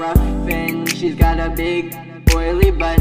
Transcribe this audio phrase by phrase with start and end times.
[0.00, 1.96] and she's got a big
[2.34, 2.98] oily butt.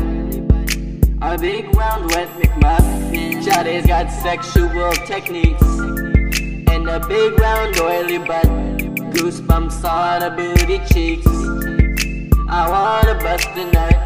[1.22, 3.44] A big round wet McMuffin.
[3.44, 8.46] Shawty's got sexual techniques and a big round oily butt.
[9.14, 11.26] Goosebumps on her booty cheeks.
[12.50, 14.03] I wanna bust a nut.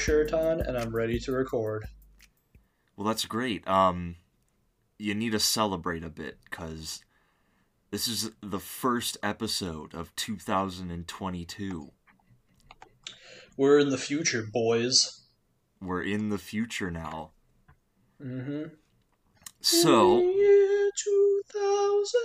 [0.00, 1.84] Shirt on and I'm ready to record.
[2.96, 3.68] Well, that's great.
[3.68, 4.16] Um,
[4.98, 7.04] you need to celebrate a bit because
[7.90, 11.92] this is the first episode of 2022.
[13.56, 15.24] We're in the future, boys.
[15.82, 17.32] We're in the future now.
[18.22, 18.74] Mm-hmm.
[19.60, 20.90] So, year
[21.52, 22.20] 2000.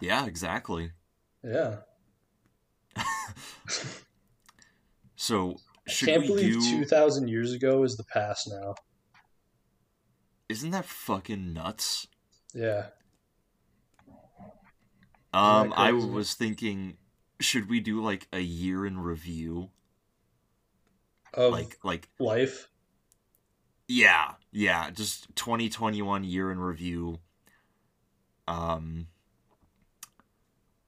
[0.00, 0.92] yeah, exactly.
[1.42, 1.76] Yeah.
[5.16, 5.56] So,
[5.88, 8.74] should Can't we believe do 2000 years ago is the past now.
[10.48, 12.06] Isn't that fucking nuts?
[12.54, 12.88] Yeah.
[15.32, 16.98] Um, I was thinking
[17.40, 19.70] should we do like a year in review?
[21.34, 22.68] Of Like like life.
[23.88, 27.18] Yeah, yeah, just 2021 year in review.
[28.46, 29.08] Um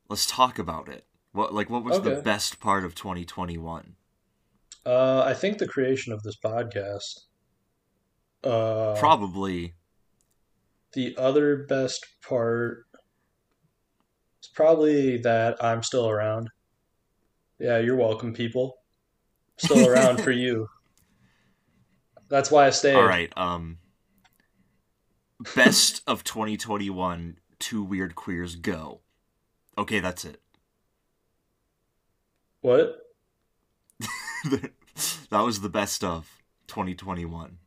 [0.09, 1.08] Let's talk about it.
[1.39, 3.95] What like what was the best part of 2021?
[4.85, 7.27] Uh, I think the creation of this podcast.
[8.43, 9.75] Uh, Probably
[10.95, 12.87] the other best part
[14.43, 16.51] is probably that I'm still around.
[17.61, 18.79] Yeah, you're welcome, people.
[19.59, 20.67] Still around for you.
[22.29, 22.97] That's why I stayed.
[22.97, 23.79] All right, um
[25.55, 29.03] best of 2021 two weird queers go.
[29.79, 30.41] Okay, that's it.
[32.69, 33.01] What?
[35.31, 37.59] that was the best of 2021.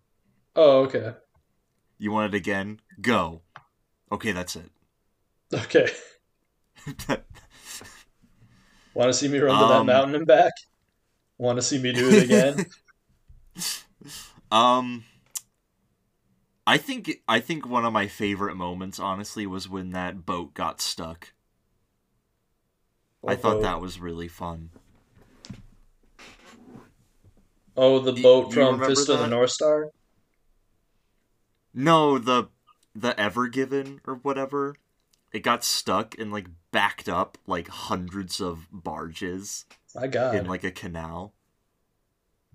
[0.56, 1.14] Oh, okay.
[1.98, 2.82] You want it again?
[3.00, 3.44] Go.
[4.12, 4.72] Okay, that's it.
[5.54, 5.88] Okay.
[8.94, 10.54] Want to see me run to that Um, mountain and back?
[11.38, 12.66] Want to see me do it again?
[14.52, 15.04] um
[16.66, 20.82] I think I think one of my favorite moments honestly was when that boat got
[20.82, 21.34] stuck.
[23.26, 23.62] I thought boat?
[23.62, 24.70] that was really fun.
[27.78, 29.28] Oh, the Y- boat you from Fist of the?
[29.28, 29.90] North Star?
[31.74, 32.50] No, the
[32.94, 34.76] the Ever Given or whatever.
[35.32, 39.66] It got stuck and like backed up like hundreds of barges
[39.96, 40.36] My God.
[40.36, 41.34] in like a canal.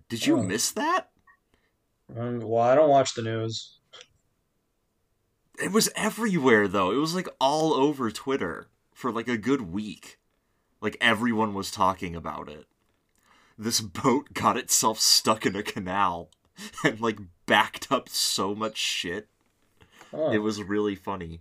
[0.09, 0.43] Did you Oh.
[0.43, 1.10] miss that?
[2.15, 3.78] Um, well, I don't watch the news.
[5.59, 6.91] It was everywhere though.
[6.93, 10.19] It was like all over Twitter for like a good week.
[10.82, 12.66] Like everyone was talking about it.
[13.59, 16.31] This boat got itself stuck in a canal
[16.84, 19.28] and like backed up so much shit.
[20.12, 21.41] Oh, It was really funny.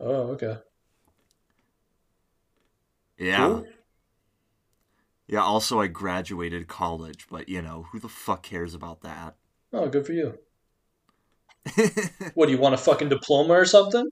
[0.00, 0.58] oh okay.
[3.18, 3.46] Yeah.
[3.46, 3.66] Cool.
[5.28, 9.36] Yeah, also I graduated college, but you know, who the fuck cares about that?
[9.72, 10.38] Oh, good for you.
[12.34, 14.08] What, do you want a fucking diploma or something?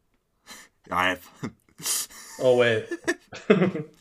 [0.91, 1.28] I have
[2.41, 2.88] Oh, wait.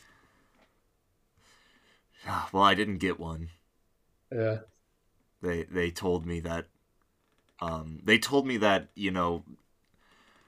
[2.52, 3.50] Well, I didn't get one.
[4.32, 4.58] yeah.
[5.42, 6.66] They they told me that
[7.60, 9.42] um they told me that, you know,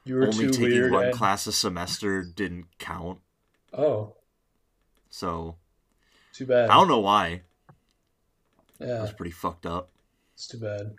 [0.05, 0.93] You were only taking weird.
[0.93, 3.21] one class a semester didn't count.
[3.73, 4.15] Oh,
[5.11, 5.57] So
[6.35, 6.69] too bad.
[6.71, 7.43] I don't know why.
[8.79, 9.89] Yeah, was pretty fucked up.
[10.35, 10.97] it's too bad.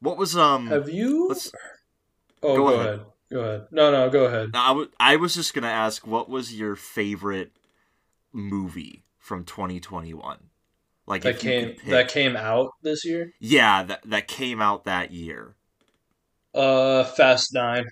[0.00, 0.68] What was um?
[0.68, 1.28] Have you?
[1.28, 1.50] let's-
[2.42, 2.86] Oh, go go, ahead.
[2.94, 3.06] ahead.
[3.30, 3.66] Go ahead.
[3.70, 4.50] No, no, go ahead.
[4.54, 7.52] I w- I was just gonna ask, what was your favorite
[8.32, 10.38] movie from 2021?
[11.06, 13.32] Like That came pick- that came out this year.
[13.38, 15.54] yeah, that that came out that year.
[16.54, 17.86] Uh, Fast Nine.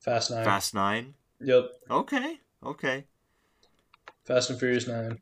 [0.00, 0.44] Fast Nine.
[0.44, 1.14] Fast Nine.
[1.40, 1.70] Yep.
[1.90, 3.04] Okay, okay,
[4.24, 5.20] Fast and Furious Nine.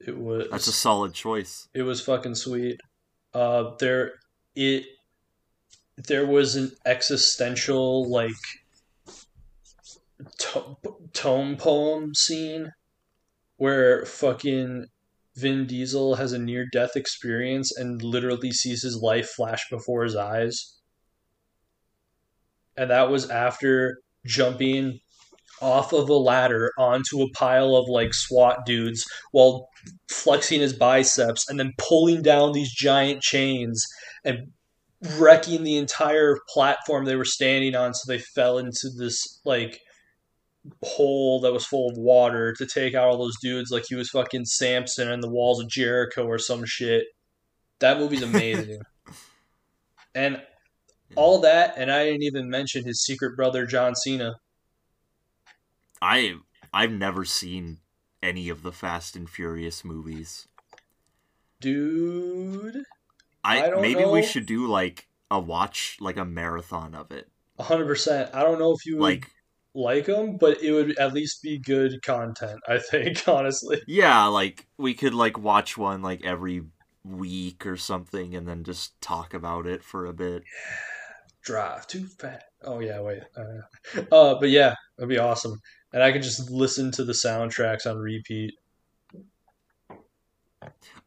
[0.00, 0.48] It was.
[0.50, 1.68] that's a solid choice.
[1.74, 2.80] It was fucking sweet.
[3.34, 4.12] Uh, there,
[4.54, 4.84] it,
[6.06, 8.30] there was an existential like
[10.38, 10.76] to-
[11.12, 12.72] tome poem scene
[13.56, 14.86] where fucking
[15.36, 20.16] Vin Diesel has a near death experience and literally sees his life flash before his
[20.16, 20.76] eyes.
[22.76, 25.00] And that was after jumping
[25.60, 29.68] off of a ladder onto a pile of like SWAT dudes while
[30.08, 33.84] flexing his biceps and then pulling down these giant chains
[34.24, 34.52] and
[35.16, 39.80] wrecking the entire platform they were standing on, so they fell into this like
[40.82, 44.10] hole that was full of water to take out all those dudes like he was
[44.10, 47.04] fucking Samson and the walls of Jericho or some shit.
[47.80, 48.80] That movie's amazing.
[50.14, 50.42] and
[51.14, 54.34] all that, and I didn't even mention his secret brother John Cena.
[56.02, 56.36] I
[56.72, 57.78] I've never seen
[58.22, 60.48] any of the Fast and Furious movies.
[61.60, 62.84] Dude,
[63.48, 67.28] I, I maybe we should do like a watch like a marathon of it.
[67.58, 68.34] 100%.
[68.34, 69.30] I don't know if you would Like
[69.74, 73.80] like them, but it would at least be good content, I think, honestly.
[73.86, 76.62] yeah, like we could like watch one like every
[77.04, 80.42] week or something and then just talk about it for a bit.
[81.42, 82.44] Drive too fast.
[82.62, 83.22] Oh, yeah, wait.
[83.36, 85.60] Uh, uh, but yeah, that'd be awesome.
[85.92, 88.52] And I could just listen to the soundtracks on repeat.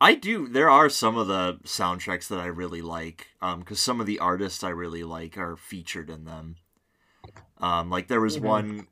[0.01, 0.47] I do.
[0.47, 4.17] There are some of the soundtracks that I really like, um, because some of the
[4.17, 6.55] artists I really like are featured in them.
[7.59, 8.41] Um, like there was Mhm.
[8.41, 8.87] one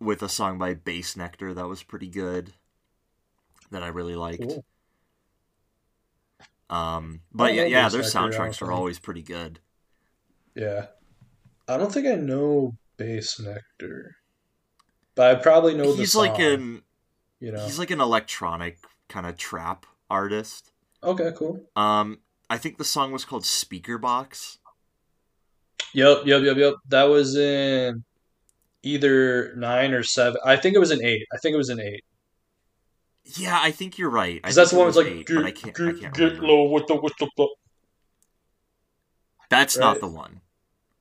[0.00, 2.54] with a song by Bassnectar that was pretty good,
[3.70, 4.42] that I really liked.
[4.48, 4.64] Cool.
[6.70, 9.60] Um, but yeah, yeah, their soundtracks are always pretty good.
[10.54, 10.86] Yeah.
[11.68, 14.16] I don't think I know Bass Nectar.
[15.14, 16.82] But I probably know the He's song, like an
[17.40, 17.62] you know.
[17.64, 18.78] he's like an electronic
[19.08, 20.72] kind of trap artist.
[21.02, 21.62] Okay, cool.
[21.76, 24.58] Um, I think the song was called Speaker Box.
[25.92, 26.74] Yep, yep, yep, yep.
[26.88, 28.04] That was in
[28.82, 30.40] either nine or seven.
[30.44, 31.26] I think it was an eight.
[31.32, 32.04] I think it was an eight.
[33.24, 34.40] Yeah, I think you're right.
[34.40, 35.80] Because that's the one that's like eight, get, I can't.
[35.80, 37.48] I can't get low with the with the the-
[39.48, 40.40] That's not the one,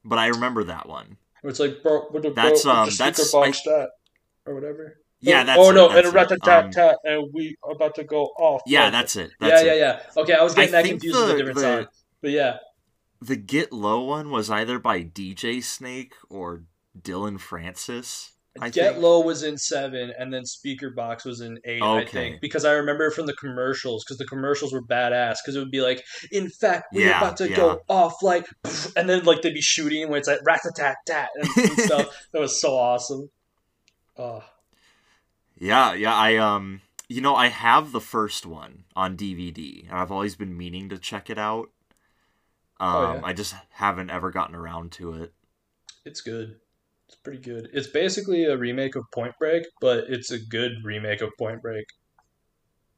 [0.04, 1.18] but I remember that one.
[1.44, 3.90] it's like bro with the That's, with um, that's- box that
[4.46, 4.98] or whatever.
[5.22, 6.40] Yeah, oh, that's oh it, no, that's and a rat it.
[6.44, 8.62] tat Um, tat, and we are about to go off.
[8.68, 9.32] Yeah, that's it.
[9.42, 9.78] yeah, That's yeah, it.
[9.80, 10.22] yeah.
[10.22, 11.88] Okay, I was I getting that think confused with the- a different the- song,
[12.22, 12.58] but yeah,
[13.22, 16.64] The Get Low one was either by DJ Snake or
[17.02, 18.34] Dillon Francis.
[18.62, 19.04] I Get think.
[19.04, 21.82] Low was in seven, and then Speaker Box was in eight.
[21.82, 25.60] I think because I remember from the commercials because the commercials were badass because it
[25.60, 27.56] would be like, in fact, we're Yeah, about to yeah.
[27.58, 28.46] go off like,
[28.96, 31.80] and then like they'd be shooting when it's like rat tat tat tat and, and
[31.80, 32.26] stuff.
[32.32, 33.30] That was so awesome.
[34.18, 34.42] Oh,
[35.58, 36.14] Yeah, yeah.
[36.16, 40.58] I um, you know, I have the first one on DVD, and I've always been
[40.58, 41.70] meaning to check it out.
[42.80, 43.24] Um, Oh, yeah.
[43.24, 45.34] I just haven't ever gotten around to it.
[46.06, 46.60] it's good.
[47.08, 47.70] It's pretty good.
[47.74, 51.86] It's basically a remake of Point Break, but it's a good remake of Point Break.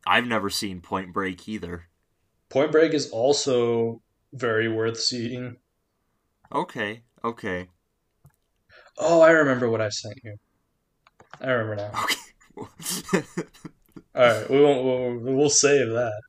[0.07, 1.89] I've never seen Point Break either.
[2.49, 4.01] Point Break is also
[4.33, 5.59] very worth seeing.
[6.51, 7.69] Okay, okay,
[8.97, 10.37] Oh, I remember what I sent you.
[11.41, 11.99] I remember now.
[12.03, 12.26] okay.
[14.15, 14.83] All right, we won't.
[15.23, 16.21] We'll, we'll save that.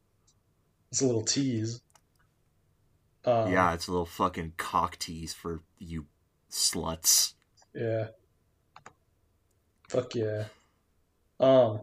[0.91, 1.81] It's a little tease.
[3.25, 6.07] Um, yeah, it's a little fucking cock tease for you
[6.51, 7.35] sluts.
[7.75, 8.09] Yeah.
[9.89, 10.45] Fuck yeah.
[11.41, 11.81] Um.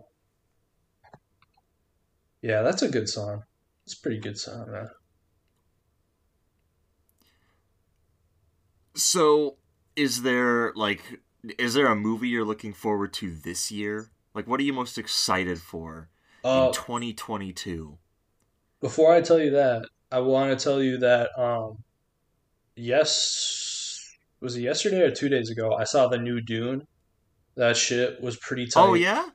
[2.41, 3.43] Yeah, that's a good song.
[3.85, 4.89] It's a pretty good song, man.
[8.95, 9.57] So,
[9.95, 11.21] is there like
[11.59, 14.09] is there a movie you're looking forward to this year?
[14.35, 16.09] Like what are you most excited for
[16.43, 17.97] Uh, in 2022?
[18.81, 21.79] before I tell you that, I want to tell you that um,
[22.75, 25.73] yes, was it yesterday or two days ago?
[25.73, 26.85] I saw the new Dune.
[27.55, 28.81] That shit was pretty tight.
[28.81, 29.29] Oh yeah?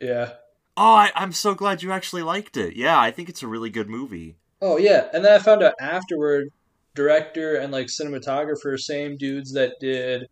[0.00, 0.32] Yeah.
[0.76, 2.74] Oh, I, I'm so glad you actually liked it.
[2.74, 4.36] Yeah, I think it's a really good movie.
[4.60, 6.48] Oh yeah, and then I found out afterward,
[6.94, 10.28] director and like cinematographer, same dudes that did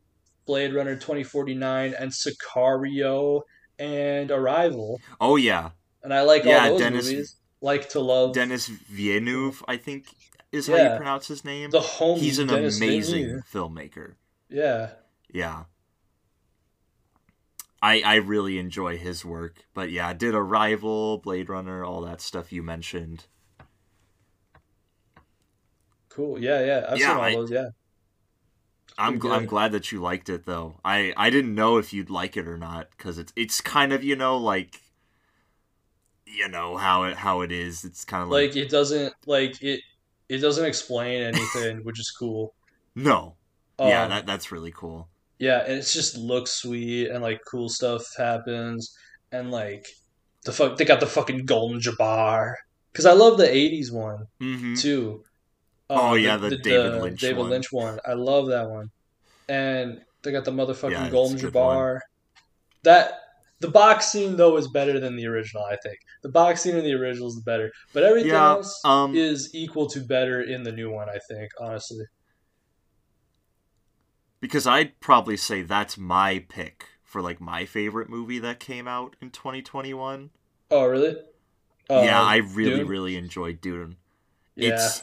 [0.47, 3.43] Blade Runner 2049 and Sicario
[3.79, 5.71] and Arrival, Oh yeah,
[6.03, 7.35] and I like Yeah, all those Denis- movies.
[7.61, 10.07] Like to love Denis Villeneuve, I think
[10.53, 11.71] is how you pronounce his name.
[11.71, 12.19] the homie.
[12.19, 13.45] He's an Denis amazing Villeneuve.
[13.53, 14.15] filmmaker.
[14.49, 14.91] Yeah,
[15.33, 15.65] Yeah.
[17.83, 19.65] I I really enjoy his work.
[19.75, 23.27] But yeah, did Arrival, Blade Runner, all that stuff you mentioned.
[26.09, 26.39] cool.
[26.43, 26.87] Yeah, yeah.
[26.89, 27.51] I've Yeah, seen all I- those.
[27.51, 27.69] Yeah.
[28.99, 30.81] I'm gl- I'm glad that you liked it though.
[30.85, 34.03] I I didn't know if you'd like it or not cuz it's it's kind of,
[34.05, 34.81] you know, like
[36.27, 37.85] you know how it how it is.
[37.85, 39.81] It's kind of like, Like it doesn't like it.
[40.29, 42.55] It doesn't explain anything, which is cool.
[42.95, 43.37] no.
[43.81, 45.09] yeah, Um, that that's really cool.
[45.39, 48.93] Yeah, and it just looks sweet and like cool stuff happens
[49.33, 49.87] and like
[50.45, 52.55] the fuck they got the fucking Gom Jabbar
[52.93, 54.81] because I love the '80s one Mhm.
[54.81, 55.25] too.
[55.95, 57.49] Oh, Um, yeah, the David Lynch David one.
[57.49, 57.99] Lynch one.
[58.07, 58.91] I love that one,
[59.49, 62.01] and they got the motherfucking Yeah, Gom Jabbar.
[62.85, 63.15] That
[63.61, 65.65] The box scene though is better than the original.
[65.65, 69.13] I think the box scene in the original is better, but everything Yeah, else um,
[69.13, 71.09] is equal to better in the new one.
[71.11, 72.05] I think honestly.
[74.41, 79.15] because I'd probably say that's my pick for like my favorite movie that came out
[79.21, 80.31] in 2021.
[80.71, 81.17] Oh really?
[81.95, 82.85] yeah, Um, I really, Dune?
[82.85, 83.97] really enjoyed Dune.
[84.57, 84.93] Yeah.
[84.95, 85.03] It's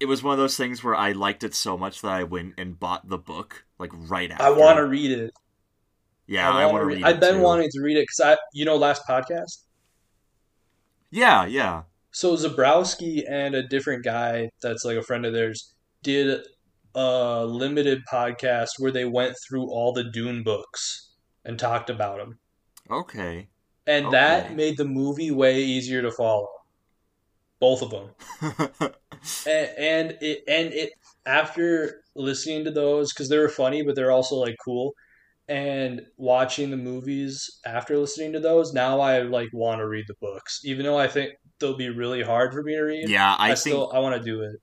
[0.00, 2.54] it was one of those things where I liked it so much that I went
[2.58, 4.44] and bought the book like right after.
[4.44, 5.32] I want to read it.
[6.26, 6.94] Yeah, I, want to read.
[6.96, 7.04] read.
[7.04, 7.42] I've been too.
[7.42, 9.58] wanting to read it because I, you know, last podcast.
[11.10, 11.82] Yeah, yeah.
[12.12, 16.40] So Zebrowski and a different guy that's like a friend of theirs did
[16.94, 21.10] a limited podcast where they went through all the Dune books
[21.44, 22.38] and talked about them,
[22.90, 23.48] Okay.
[23.86, 26.46] and that made the movie way easier to follow.
[27.64, 28.10] Both of them,
[29.46, 30.92] and, and it and it
[31.24, 34.92] after listening to those because they were funny, but they're also like cool.
[35.48, 40.14] And watching the movies after listening to those, now I like want to read the
[40.20, 43.08] books, even though I think they'll be really hard for me to read.
[43.08, 44.56] yeah, I, I, think still I want to do it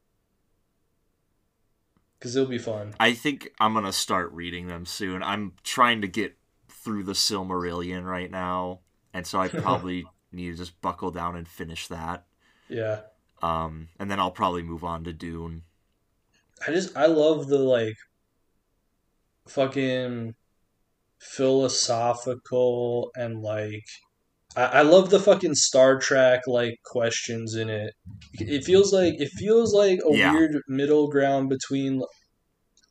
[2.19, 2.93] because it'll be fun.
[2.99, 5.23] I think I'm gonna start reading them soon.
[5.23, 6.37] I'm trying to get
[6.69, 8.81] through the Silmarillion right now,
[9.11, 12.27] and so I probably need to just buckle down and finish that.
[12.71, 13.03] Yeah,
[13.43, 15.63] Um, and then I'll probably move on to Dune.
[16.67, 17.97] I just I love the like
[19.47, 20.33] fucking
[21.21, 23.83] philosophical and like
[24.55, 27.93] I, I love the fucking Star Trek like questions in it.
[28.33, 30.11] It feels like it feels like a Yeah.
[30.13, 32.03] weird middle ground between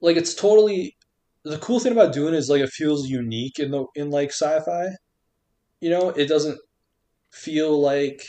[0.02, 0.96] like it's totally
[1.44, 4.88] the cool thing about Dune is like it feels unique in the in like sci-fi.
[5.80, 6.60] You know, it doesn't
[7.32, 8.22] feel like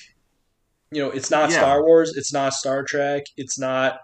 [0.91, 1.57] you know, it's not Yeah.
[1.57, 3.99] Star Wars, it's not Star Trek, it's not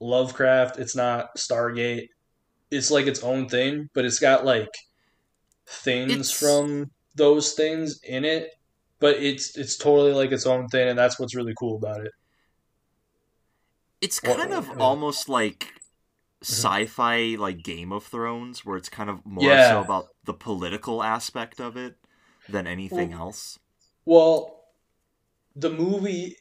[0.00, 2.08] Lovecraft, it's not Stargate.
[2.70, 4.70] It's like its own thing, but it's got like
[5.66, 8.50] things It's- from those things in it,
[8.98, 12.12] but it's it's totally like its own thing and that's what's really cool about it.
[14.00, 14.74] It's Well, kind of yeah.
[14.78, 16.42] almost like mm-hmm.
[16.42, 19.72] sci-fi, like Game of Thrones, where it's kind of more Yeah.
[19.72, 21.96] so about the political aspect of it
[22.48, 23.58] than anything Well- else.
[24.04, 24.61] Well,
[25.56, 26.36] the movie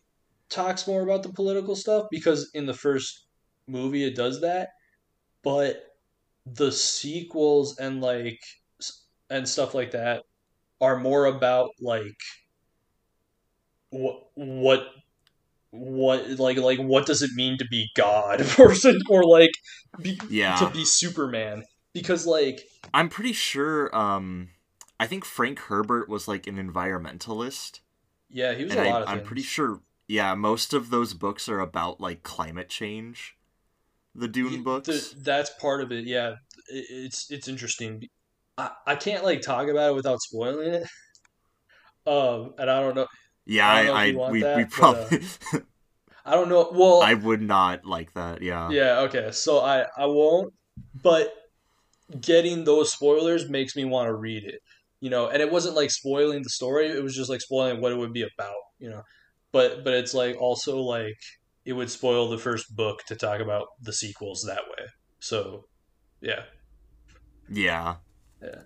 [0.50, 3.25] talks more about the political stuff because in the first
[3.68, 4.70] movie it does that,
[5.44, 5.84] but
[6.46, 8.39] the sequels and like
[9.30, 10.24] and stuff like that
[10.82, 12.18] are more about like
[13.91, 14.88] what what
[15.72, 18.74] what like like what does it mean to be God or
[19.10, 19.51] or like
[20.01, 20.56] be, Yeah.
[20.56, 21.63] to be Superman
[21.94, 22.62] because like
[22.94, 23.96] I'm pretty sure.
[23.96, 24.50] Um,
[25.00, 27.80] I think Frank Herbert was like an environmentalist,
[28.31, 29.27] yeah he was and a I, lot of I'm things.
[29.27, 29.81] pretty sure.
[30.07, 33.38] Yeah, most of those books are about like climate change.
[34.13, 34.88] The Dune Y- books.
[34.88, 36.05] the- that's part of it.
[36.05, 36.31] Yeah,
[36.67, 38.09] it, it's it's interesting.
[38.57, 40.88] I, I can't like talk about it without spoiling it.
[42.05, 43.05] Um, and I don't know.
[43.45, 45.21] yeah, I I, I, we, that, we but, probably.
[46.25, 46.71] I don't know.
[46.73, 48.41] Well, I would not like that.
[48.41, 48.69] Yeah.
[48.71, 49.29] yeah, okay.
[49.31, 50.51] So I I won't.
[51.01, 51.31] But
[52.19, 54.61] getting those spoilers makes me want to read it.
[55.01, 56.88] You know, and it wasn't like spoiling the story.
[56.88, 58.55] It was just like spoiling what it would be about.
[58.79, 59.03] You know,
[59.51, 61.17] but but it's like also like
[61.65, 64.86] it would spoil the first book to talk about the sequels that way.
[65.20, 65.65] So,
[66.20, 66.43] yeah.
[67.50, 67.96] Yeah.
[68.41, 68.62] Yeah.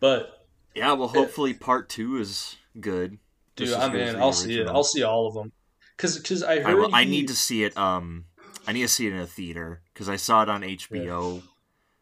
[0.00, 0.92] But Yeah.
[0.92, 3.18] Well, hopefully part two is good.
[3.56, 4.16] Dude, I'm good in.
[4.16, 4.68] I'll see it.
[4.68, 5.52] I'll see all of them.
[5.96, 7.76] Cause, cause I heard I, will, I need to see it.
[7.76, 8.24] Um,
[8.66, 11.42] I need to see it in a theater because I saw it on HBO.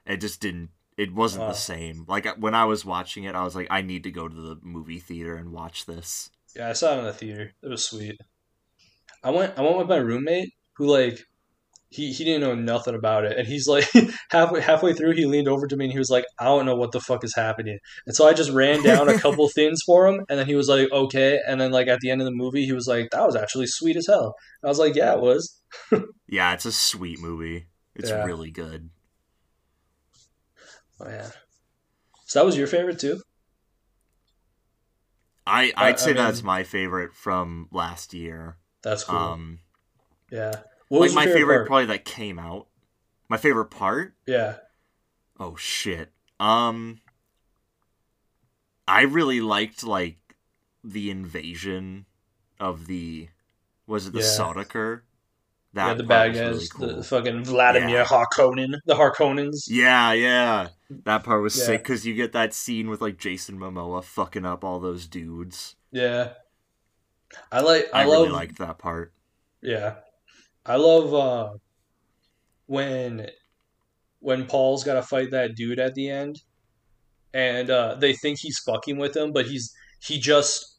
[0.07, 0.71] It just didn't.
[0.97, 1.47] It wasn't Oh.
[1.47, 1.55] the uh.
[1.55, 2.05] same.
[2.09, 4.59] Like when I was watching it, I was like, I need to go to the
[4.63, 6.31] movie theater and watch this.
[6.55, 7.53] Yeah, I saw it in the theater.
[7.63, 8.17] It was sweet.
[9.25, 9.59] I went.
[9.59, 11.19] I went with my roommate who like
[11.91, 13.89] he he didn't know nothing about it, and he's like
[14.31, 16.75] halfway halfway through, he leaned over to me and he was like, "I don't know
[16.75, 20.07] what the fuck is happening." And so I just ran down a couple things for
[20.07, 22.33] him, and then he was like, "Okay." And then like at the end of the
[22.33, 24.35] movie, he was like, "That was actually sweet as hell."
[24.65, 25.59] I was like, "Yeah, it was."
[26.29, 27.67] Yeah, it's a sweet movie.
[27.95, 28.25] It's Yeah.
[28.25, 28.89] really good.
[31.03, 31.29] Oh yeah.
[32.27, 33.21] So that was your favorite too?
[35.47, 38.57] I I'd say I mean- that's my favorite from last year.
[38.83, 39.17] That's cool.
[39.19, 39.59] Um,
[40.31, 40.53] yeah.
[40.89, 42.67] What like was my your favorite, probably that came out.
[43.29, 44.15] My favorite part.
[44.27, 44.57] Yeah.
[45.39, 46.13] Oh shit.
[46.39, 47.01] Um
[48.87, 50.19] I really liked like
[50.85, 52.07] the invasion
[52.61, 53.29] of the
[53.87, 54.25] was it the Yeah.
[54.27, 55.03] Sardaukar?
[55.75, 56.97] That yeah, the bad guys, really cool.
[56.97, 58.05] the fucking Vladimir Yeah.
[58.05, 59.65] Harkonnen, the Harkonnens.
[59.69, 60.69] Yeah, yeah.
[60.91, 61.65] That part was Yeah.
[61.65, 65.77] sick because you get that scene with like Jason Momoa fucking up all those dudes.
[65.91, 66.33] Yeah.
[67.51, 67.89] I like.
[67.95, 68.23] I, I, love.
[68.25, 69.15] really liked that part.
[69.63, 69.95] Yeah,
[70.67, 71.57] I love uh,
[72.67, 73.29] when
[74.21, 76.43] when Paul's got to fight that dude at the end,
[77.33, 80.79] and uh, they think he's fucking with him, but he's he just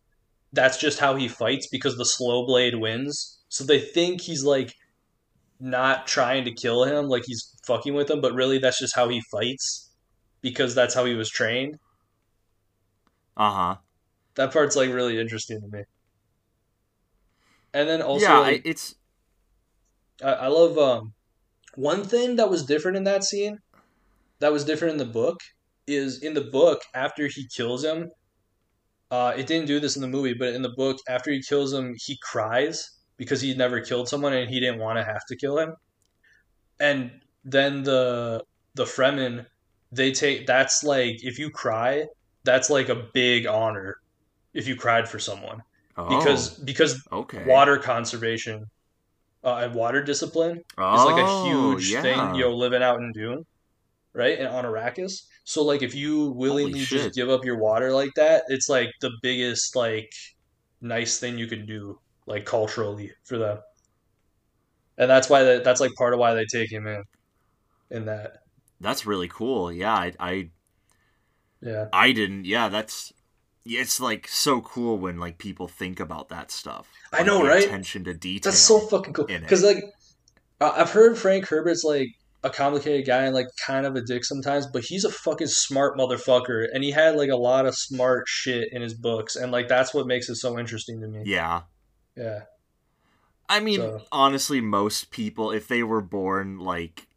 [0.52, 3.40] that's just how he fights because the slow blade wins.
[3.50, 4.76] So they think he's like
[5.64, 9.08] not trying to kill him, like he's fucking with him, but really that's just how
[9.08, 9.90] he fights
[10.42, 11.78] because that's how he was trained.
[13.38, 13.76] Uh huh.
[14.36, 15.84] That part's like really interesting to me.
[17.74, 18.94] And then also, yeah, like, it's
[20.22, 21.14] I, I love um,
[21.76, 23.58] one thing that was different in that scene,
[24.40, 25.40] that was different in the book,
[25.88, 28.12] is in the book after he kills him.
[29.10, 31.72] Uh, it didn't do this in the movie, but in the book, after he kills
[31.72, 32.90] him, he cries
[33.24, 35.76] because he never killed someone and he didn't want to have to kill him.
[36.80, 37.12] And
[37.46, 38.44] then the
[38.76, 39.46] the Fremen,
[39.92, 42.06] they take that's like if you cry,
[42.44, 43.98] that's like a big honor
[44.54, 45.64] if you cried for someone
[45.98, 47.44] oh, because because okay.
[47.46, 48.66] water conservation
[49.44, 52.02] uh, and water discipline oh, is like a huge yeah.
[52.02, 53.46] thing, you know, living out in Dune,
[54.14, 54.38] right?
[54.38, 55.24] And on Arrakis.
[55.44, 59.12] So like if you willingly just give up your water like that, it's like the
[59.22, 60.12] biggest like
[60.82, 63.60] nice thing you can do, like culturally for them.
[64.98, 67.04] And that's why that that's like part of why they take him in
[67.90, 68.44] in that.
[68.80, 69.72] That's really cool.
[69.72, 70.50] Yeah, I, I
[71.62, 71.88] Yeah.
[71.94, 72.46] I didn't.
[72.46, 73.14] Yeah, that's.
[73.66, 76.92] It's like so cool when like people think about that stuff.
[77.14, 77.64] I know, right?
[77.64, 78.52] Attention to detail.
[78.52, 79.26] That's so fucking cool.
[79.26, 79.86] Because like,
[80.60, 82.10] I've heard Frank Herbert's like
[82.44, 85.98] a complicated guy and like kind of a dick sometimes, but he's a fucking smart
[85.98, 89.70] motherfucker, and he had like a lot of smart shit in his books, and like
[89.70, 91.24] that's what makes it so interesting to me.
[91.26, 91.62] Yeah.
[92.16, 92.44] Yeah,
[93.50, 97.08] I mean, So- honestly, most people, if they were born like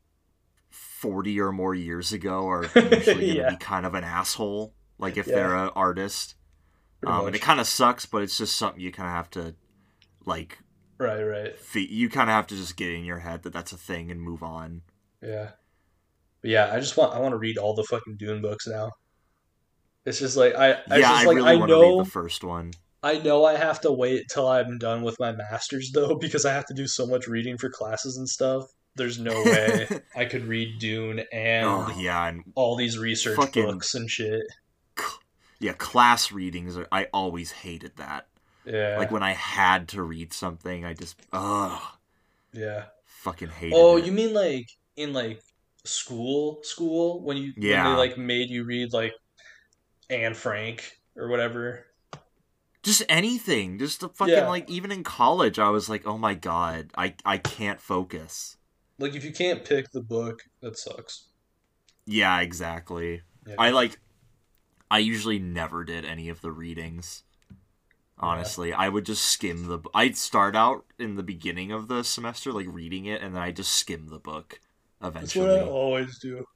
[0.70, 3.50] forty or more years ago, are usually gonna Yeah.
[3.50, 4.74] be kind of an asshole.
[4.98, 5.34] Like if Yeah.
[5.34, 6.34] they're an artist,
[7.06, 9.54] um, and it kind of sucks, but it's just something you kind of have to
[10.24, 10.58] like.
[10.98, 13.72] right, right, Fe- you kind of have to just get in your head that that's
[13.72, 14.80] a thing and move on.
[15.22, 15.50] yeah,
[16.40, 16.72] but yeah.
[16.72, 18.92] I just want I want to read all the fucking Dune books now.
[20.06, 22.06] It's just like I, I yeah, just I like really I want to know read
[22.06, 22.72] the first one.
[23.06, 26.52] I know I have to wait till I'm done with my masters though because I
[26.52, 28.64] have to do so much reading for classes and stuff.
[28.96, 33.36] There's no way I could read Dune oh, and oh yeah, and all these research
[33.36, 34.42] Fucking- books and shit.
[35.60, 36.76] yeah, class readings.
[36.76, 38.26] Are, I always hated that.
[38.64, 38.96] Yeah.
[38.98, 41.80] Like when I had to read something, I just ugh,
[42.52, 42.86] yeah.
[43.04, 43.78] fucking hated it.
[43.78, 44.04] Oh, it.
[44.06, 44.66] you mean like
[44.96, 45.40] in like
[45.84, 47.90] school school when you when Yeah.
[47.90, 49.12] they like made you read like
[50.10, 51.86] Anne Frank or whatever.
[52.86, 54.48] Just anything just the fucking Yeah.
[54.48, 58.56] like even in college i was like oh my god i i can't focus
[58.98, 61.24] Like if you can't pick the book, that sucks.
[62.06, 63.56] yeah exactly Yeah.
[63.58, 63.98] i like
[64.90, 67.24] i usually never did any of the readings
[68.18, 72.50] honestly i would just skim the i'd start out in the beginning of the semester
[72.52, 74.60] like reading it and then i just skim the book
[75.00, 76.46] That's eventually what I always do.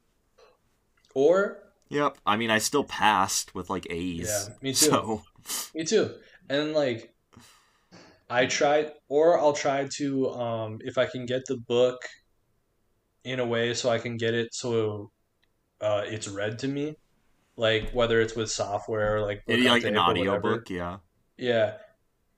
[1.15, 4.87] Or yep i mean i still passed with like a's Yeah, me too.
[4.87, 5.23] so
[5.75, 6.15] Me too.
[6.49, 7.15] And like
[8.31, 11.99] I try or I'll try to um if I can get the book
[13.25, 15.11] in a way so I can get it so
[15.81, 16.97] uh it's read to me.
[17.57, 19.99] Like whether it's with software or like book on like an whatever.
[19.99, 20.99] audiobook yeah
[21.39, 21.79] Yeah.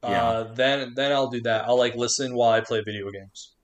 [0.04, 0.34] Yeah.
[0.34, 1.66] Uh then then I'll do that.
[1.66, 3.54] I'll like listen while I play video games.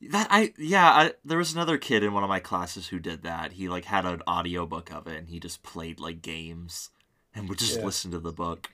[0.00, 3.22] That I yeah, I, there was another kid in one of my classes who did
[3.22, 3.52] that.
[3.52, 6.90] He like had an audiobook of it and he just played like games
[7.34, 7.82] and would just Yeah.
[7.82, 8.70] listen to the book.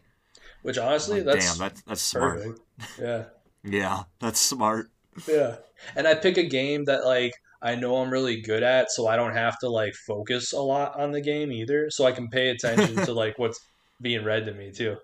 [0.62, 2.42] Which honestly Like, that's damn, that's that's smart.
[2.42, 2.60] perfect.
[2.98, 3.26] Yeah.
[3.62, 4.90] Yeah, that's smart.
[5.26, 5.56] Yeah.
[5.96, 9.16] And I pick a game that like I know I'm really good at, so I
[9.16, 11.90] don't have to like focus a lot on the game either.
[11.90, 13.58] So I can pay attention to like what's
[14.00, 14.96] being read to me too.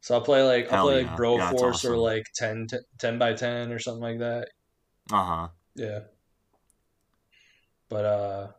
[0.00, 1.04] So I'll play like I'll Hell play yeah.
[1.04, 4.48] like Bro Yeah, Force or like 10, 10, 10 by 10 or something like that.
[5.10, 5.48] Uh-huh.
[5.74, 6.00] Yeah.
[7.90, 8.52] But uh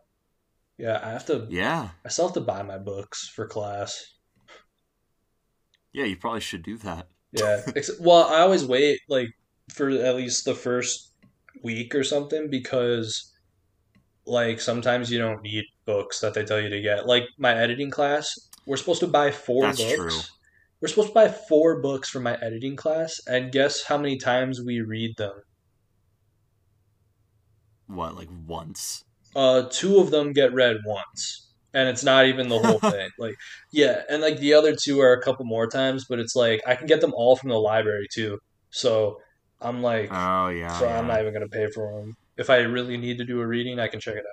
[0.80, 1.90] yeah, I have to Yeah.
[2.06, 4.14] I still have to buy my books for class.
[5.92, 7.08] Yeah, you probably should do that.
[7.34, 7.62] Yeah.
[7.76, 9.30] Ex- well, I always wait like
[9.74, 11.12] for at least the first
[11.64, 13.32] week or something because
[14.26, 17.06] like sometimes you don't need books that they tell you to get.
[17.06, 18.34] Like my editing class,
[18.66, 19.96] we're supposed to buy four That's books.
[19.96, 20.22] true.
[20.82, 24.62] We're supposed to buy four books for my editing class, and guess how many times
[24.62, 25.34] we read them?
[27.88, 29.04] What, like once?
[29.36, 33.10] Uh, two of them get read once, and it's not even the whole thing.
[33.20, 33.36] Like,
[33.72, 36.76] yeah, and like the other two are a couple more times, but it's like I
[36.76, 38.40] can get them all from the library too.
[38.72, 39.18] So
[39.62, 40.78] I'm like, Oh yeah.
[40.80, 41.00] so yeah.
[41.00, 42.14] I'm not even gonna pay for them.
[42.38, 44.26] If I really need to do a reading, I can check it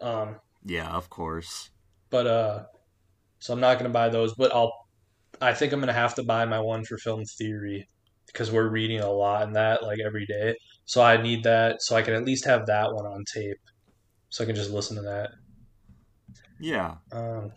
[0.00, 0.08] out.
[0.08, 1.70] Um, Yeah, of course.
[2.10, 2.64] but uh,
[3.40, 4.72] so I'm not gonna buy those, but I'll.
[5.40, 7.88] I think I'm gonna have to buy my one for film theory
[8.26, 10.54] because we're reading a lot in that like every day.
[10.84, 13.58] So I need that so I can at least have that one on tape,
[14.32, 15.32] so I can just listen to that.
[16.58, 16.94] Yeah.
[17.12, 17.52] Um,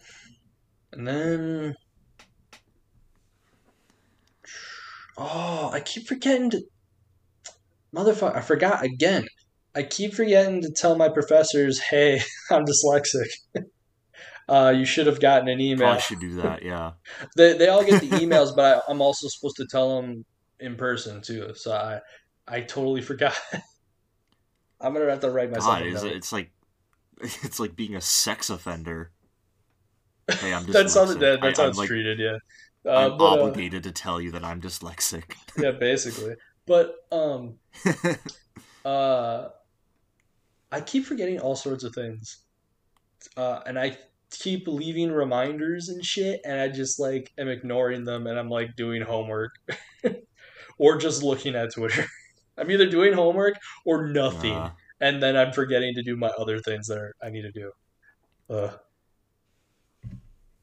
[0.92, 1.76] and then,
[5.18, 6.62] oh, I keep forgetting to,
[7.96, 9.26] motherfucker, I forgot again.
[9.74, 13.30] I keep forgetting to tell my professors, hey, I'm dyslexic.
[14.48, 15.88] Uh, you should have gotten an email.
[15.88, 16.62] Probably should do that.
[16.62, 16.92] Yeah.
[17.36, 20.24] They they all get the emails, but I, I'm also supposed to tell them
[20.60, 21.54] in person too.
[21.56, 22.02] So I
[22.48, 23.34] I totally forgot.
[24.80, 25.80] I'm gonna have to write myself.
[25.80, 26.06] God, a note.
[26.12, 26.52] it's like
[27.22, 29.12] it's like being a sex offender.
[30.30, 31.20] Hey, I'm that's how dyslexic.
[31.20, 32.20] that, that's I, how it's like treated.
[32.20, 32.38] Yeah.
[32.86, 35.36] Uh, I'm but, uh, obligated to tell you that I'm dyslexic.
[35.58, 36.36] yeah, basically.
[36.68, 37.56] But um,
[38.86, 39.50] uh,
[40.72, 42.40] I keep forgetting all sorts of things,
[43.38, 43.98] uh, and I
[44.32, 48.76] keep leaving reminders and shit, and I just like am ignoring them, and I'm like
[48.76, 49.52] doing homework,
[50.78, 52.06] or just looking at Twitter.
[52.58, 54.72] I'm either doing homework or nothing, Uh,
[55.06, 57.72] and then I'm forgetting to do my other things that are, I need to do.
[58.50, 58.72] Uh,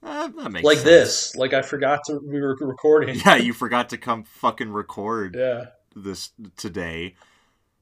[0.03, 0.85] that makes like sense.
[0.85, 3.21] this, like I forgot to we were recording.
[3.25, 5.67] Yeah, you forgot to come fucking record Yeah.
[5.95, 7.15] this today.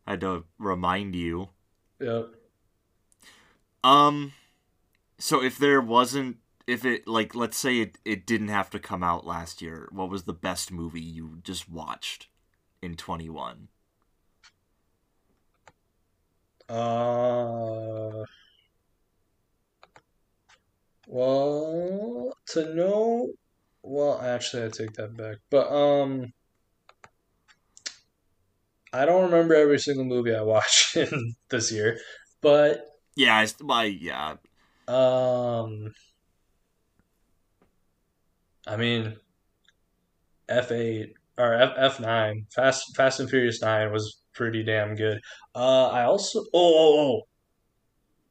[0.07, 1.49] I had to remind you.
[1.99, 2.25] Yeah.
[3.83, 4.33] Um,
[5.19, 9.03] so if there wasn't, if it like, let's say it it didn't have to come
[9.03, 12.29] out last year, what was the best movie you just watched
[12.83, 13.69] in twenty one?
[16.71, 18.25] Uh,
[21.07, 23.33] well, to know,
[23.83, 25.39] well, actually, I take that back.
[25.51, 26.33] But um,
[28.93, 31.99] I don't remember every single movie I watched in this year.
[32.41, 32.85] But
[33.17, 34.37] Yeah, I, why, yeah,
[34.89, 35.93] um,
[38.67, 39.17] I mean,
[40.51, 45.21] F eight or F F nine, Fast Fast and Furious nine was pretty damn good.
[45.55, 47.23] Uh, I also oh oh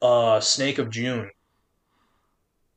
[0.01, 1.29] oh, uh, Snake of June.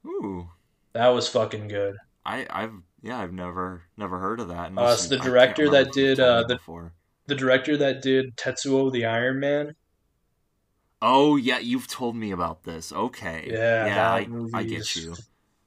[0.07, 0.49] ooh,
[0.93, 1.97] That was fucking good.
[2.25, 4.73] I I've yeah, I've never never heard of that.
[4.77, 6.93] Uh, it's the you- I can't director that did, uh, the- before.
[7.27, 9.75] The director that did Tetsuo the Iron Man.
[11.01, 12.93] Oh yeah, you've told me about this.
[12.93, 15.15] Okay, Yeah, yeah, I, I get you.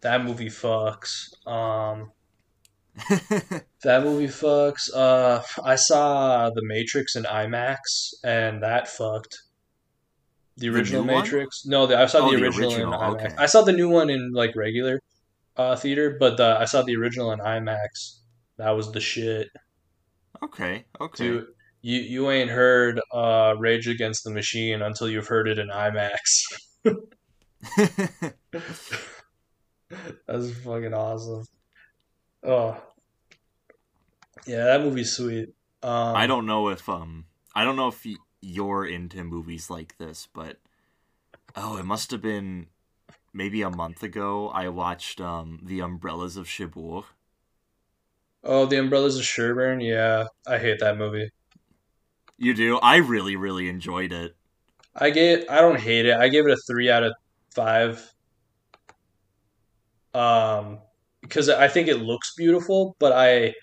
[0.01, 1.33] That movie fucks.
[1.47, 2.11] Um,
[3.83, 4.89] that movie fucks.
[4.93, 7.77] Uh, I saw The Matrix in IMAX,
[8.23, 9.37] and that fucked.
[10.57, 11.23] The The original one?
[11.23, 11.65] Matrix?
[11.65, 13.25] No, the, I saw Oh, the the original, original, in IMAX.
[13.25, 13.35] okay.
[13.37, 15.01] I saw the new one in like regular
[15.57, 18.19] uh, theater, but the, I saw the original in IMAX.
[18.57, 19.49] That was the shit.
[20.43, 21.23] okay, okay.
[21.23, 21.47] Dude,
[21.81, 26.17] you you ain't heard uh, Rage Against the Machine until you've heard it in IMAX.
[30.27, 31.43] That's fucking awesome.
[32.45, 32.81] Oh,
[34.45, 35.49] yeah, that movie's sweet.
[35.81, 38.05] Um, I don't know if um I don't know if
[38.41, 40.57] you're into movies like this, but
[41.55, 42.67] oh, it must have been
[43.33, 44.49] maybe a month ago.
[44.49, 47.05] I watched um The Umbrellas of Cherbourg.
[48.43, 49.81] Oh, The Umbrellas of Cherbourg.
[49.81, 51.31] Yeah, I hate that movie.
[52.37, 52.77] You do?
[52.79, 54.37] I really really enjoyed it.
[54.95, 55.45] I gave.
[55.49, 56.17] I don't hate it.
[56.17, 57.13] I gave it a three out of
[57.53, 58.13] five.
[60.13, 60.81] Um,
[61.27, 63.53] because I think it looks beautiful, but I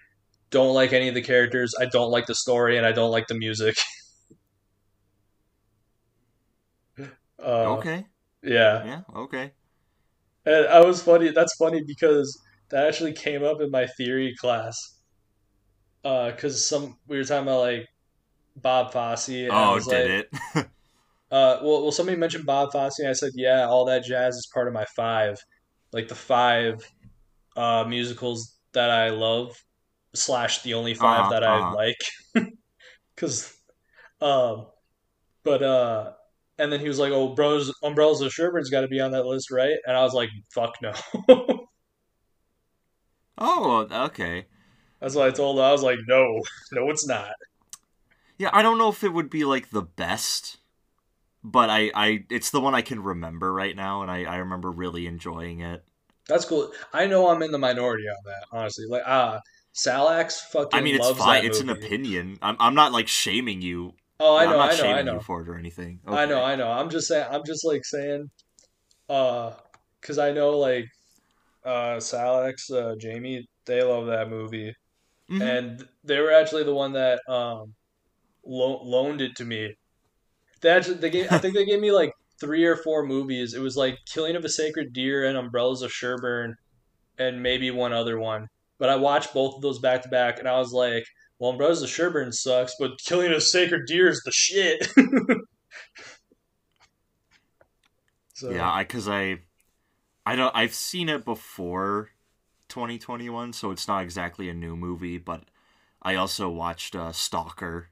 [0.50, 1.74] don't like any of the characters.
[1.80, 3.76] I don't like the story, and I don't like the music.
[7.44, 8.06] Uh, okay.
[8.44, 8.84] Yeah.
[8.84, 9.00] Yeah.
[9.16, 9.50] Okay.
[10.46, 11.32] And I was funny.
[11.32, 14.76] That's funny because that actually came up in my theory class.
[16.04, 17.88] Uh, because some we were talking about like
[18.54, 19.28] Bob Fosse.
[19.28, 20.68] And I oh, did like, it?
[21.32, 24.46] Uh, well, well, somebody mentioned Bob Fosse, and I said, yeah, all that jazz is
[24.52, 25.38] part of my five,
[25.90, 26.86] like the five
[27.56, 29.56] uh musicals that I love
[30.14, 31.76] slash the only 5 Uh-huh, that I uh-huh.
[31.76, 31.96] like,
[33.16, 33.54] because,
[34.20, 34.68] um,
[35.44, 36.12] but uh.
[36.58, 39.26] And then he was like, "Oh, bros, Umbrellas of Cherbourg's got to be on that
[39.26, 40.92] list, right?" And I was like, "Fuck no."
[43.38, 44.46] oh, okay.
[45.00, 45.64] That's what I told him.
[45.64, 46.40] I was like, no,
[46.72, 47.32] no, it's not.
[48.38, 50.58] Yeah, I don't know if it would be like the best,
[51.44, 54.70] but I, I it's the one I can remember right now, and I, I remember
[54.70, 55.84] really enjoying it.
[56.28, 56.70] That's cool.
[56.92, 58.86] I know I'm in the minority on that, honestly.
[58.88, 59.40] Like, ah,
[59.74, 61.44] Salax fucking I mean, it's fine.
[61.44, 62.38] It's an opinion.
[62.42, 63.94] I'm, I'm not like shaming you.
[64.20, 65.12] Oh, I I'm know, not I know, shaming I know.
[65.14, 66.00] you for it or anything.
[66.06, 66.52] I know, Okay.
[66.52, 66.70] I know.
[66.70, 67.26] I'm just saying.
[67.30, 68.30] I'm just like saying,
[69.08, 69.52] uh,
[70.00, 70.86] because I know like,
[71.64, 74.74] uh, Salax, uh, Jamie, they love that movie,
[75.30, 75.40] Mhm.
[75.42, 77.74] and they were actually the one that um,
[78.46, 79.74] lo- loaned it to me.
[80.60, 81.32] They actually, they gave.
[81.32, 83.54] I think they gave me like three or four movies.
[83.54, 86.56] It was like Killing of a Sacred Deer and Umbrellas of Cherbourg,
[87.18, 88.48] and maybe one other one.
[88.78, 91.04] But I watched both of those back to back, and I was like,
[91.38, 94.92] "Well, Umbrellas of Cherbourg sucks, but Killing of a Sacred Deer is the shit."
[98.34, 99.38] so, Yeah, I because I
[100.26, 100.54] I don't.
[100.54, 102.10] I've seen it before
[102.68, 105.18] 2021, so it's not exactly a new movie.
[105.18, 105.44] But
[106.02, 107.90] I also watched uh, Stalker.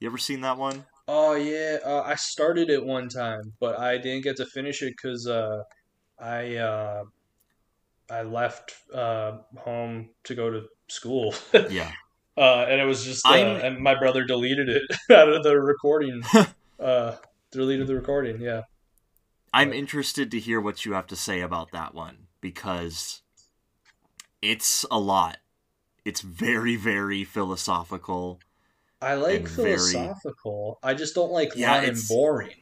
[0.00, 0.84] You ever seen that one?
[1.10, 4.92] Oh yeah, uh, I started it one time, but I didn't get to finish it
[4.94, 5.62] because uh,
[6.20, 7.04] I uh,
[8.10, 11.34] I left uh, home to go to school,
[11.70, 11.90] Yeah.
[12.36, 16.22] uh, and it was just uh, and my brother deleted it out of the recording.
[16.80, 17.16] uh,
[17.52, 18.42] deleted the recording.
[18.42, 18.62] Yeah.
[19.52, 23.22] I'm interested to hear what you have to say about that one because
[24.42, 25.38] it's a lot.
[26.04, 28.40] It's very, very philosophical.
[29.00, 30.78] I like And very- philosophical.
[30.82, 32.54] I just don't like Yeah, it's- boring.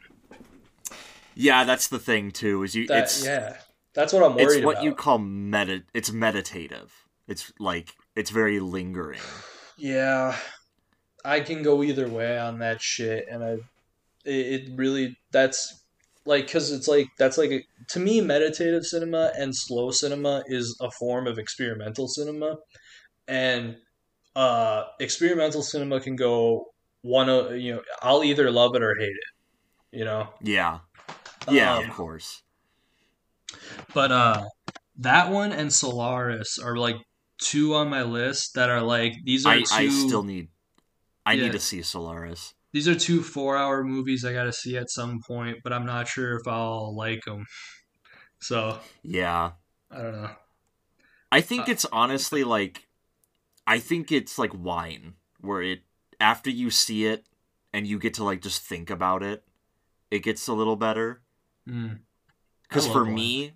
[1.35, 2.63] Yeah, that's the thing too.
[2.63, 3.59] Is you That, it's yeah,
[3.95, 4.85] that's what I'm worried it's what about.
[4.85, 5.83] you call meta.
[5.93, 6.93] It's meditative.
[7.29, 9.21] It's like it's very lingering.
[9.79, 10.35] Yeah,
[11.23, 13.51] I can go either way on that shit, and I,
[14.25, 15.83] it, it really that's
[16.25, 20.75] like because it's like that's like a, to me meditative cinema and slow cinema is
[20.81, 22.57] a form of experimental cinema,
[23.29, 23.77] and
[24.37, 26.67] uh, experimental cinema can go
[27.03, 30.35] one of you know I'll either love it or hate it, you know.
[30.41, 30.81] Yeah,
[31.47, 32.43] yeah, Um, of course.
[33.95, 34.45] But uh
[34.99, 36.97] that one and Solaris are like
[37.41, 40.51] two on my list that are like these are I two I still need.
[41.27, 41.43] I Yeah.
[41.45, 42.55] need to see Solaris.
[42.73, 46.09] these are two 4-hour movies I got to see at some point, but I'm not
[46.09, 47.45] sure if I'll like them.
[48.41, 49.55] So, Yeah,
[49.91, 50.37] I don't know.
[51.33, 52.86] I think Uh, it's honestly like,
[53.67, 55.81] I think it's like wine, where it
[56.21, 57.27] after you see it
[57.73, 59.45] and you get to like just think about it,
[60.11, 61.21] it gets a little better.
[61.69, 61.99] Mm.
[62.63, 63.15] Because I for wine.
[63.15, 63.53] me,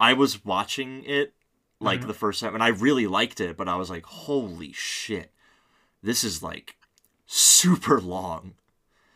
[0.00, 1.34] I was watching it
[1.80, 2.06] like Mhm.
[2.06, 5.32] the first time, and I really liked it, but I was like, holy shit,
[6.02, 6.76] this is like
[7.26, 8.54] super long.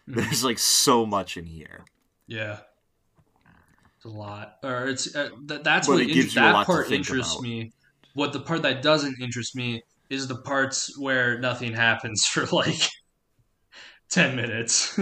[0.09, 0.17] Mhm.
[0.17, 1.85] There's like so much in here.
[2.27, 2.61] Yeah.
[3.97, 4.59] It's a lot.
[4.63, 7.43] Or it's uh, th- that's But what it gives you a that part interests about.
[7.43, 7.73] me.
[8.15, 12.89] What the part that doesn't interest me is the parts where nothing happens for like
[14.11, 14.99] 10 minutes.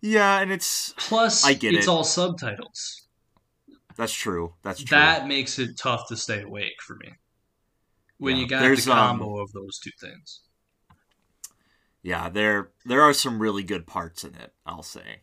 [0.00, 1.88] Yeah, and it's Plus, I get it's it.
[1.88, 3.08] all subtitles.
[3.96, 4.54] that's true.
[4.62, 4.88] That's true.
[4.90, 7.12] That makes it tough to stay awake for me.
[8.18, 10.42] When Yeah, you got there's, the um, combo of those two things.
[12.02, 15.22] Yeah, there there are some really good parts in it, I'll say.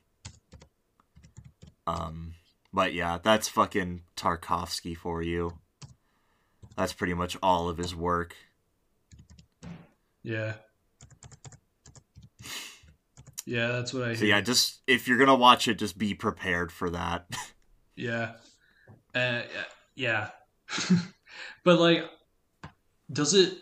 [1.88, 2.36] Um
[2.74, 5.60] but yeah, that's fucking Tarkovsky for you.
[6.76, 8.36] That's pretty much all of his work.
[10.24, 10.56] Yeah.
[13.46, 14.30] Yeah, that's what I So hear.
[14.36, 17.28] yeah, just if you're gonna watch it, just be prepared for that.
[17.98, 18.34] Yeah.
[19.14, 19.44] Uh,
[19.96, 20.32] yeah.
[21.64, 22.04] but like
[23.10, 23.58] does it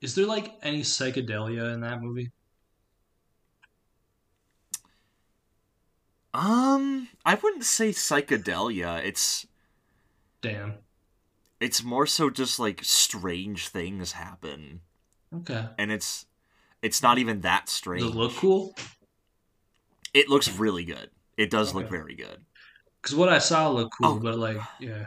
[0.00, 2.32] is there like any psychedelia in that movie?
[6.34, 9.02] um, I wouldn't say psychedelia.
[9.04, 9.46] It's
[10.42, 10.74] Damn.
[11.60, 14.80] It's more so just like strange things happen,
[15.34, 15.66] Okay.
[15.78, 16.26] and it's
[16.82, 18.02] it's not even that strange.
[18.02, 18.74] Does it look cool?
[20.14, 21.10] It looks really good.
[21.36, 22.44] It does look very good.
[23.02, 24.18] Because what I saw looked cool, Oh.
[24.18, 25.06] but like, yeah,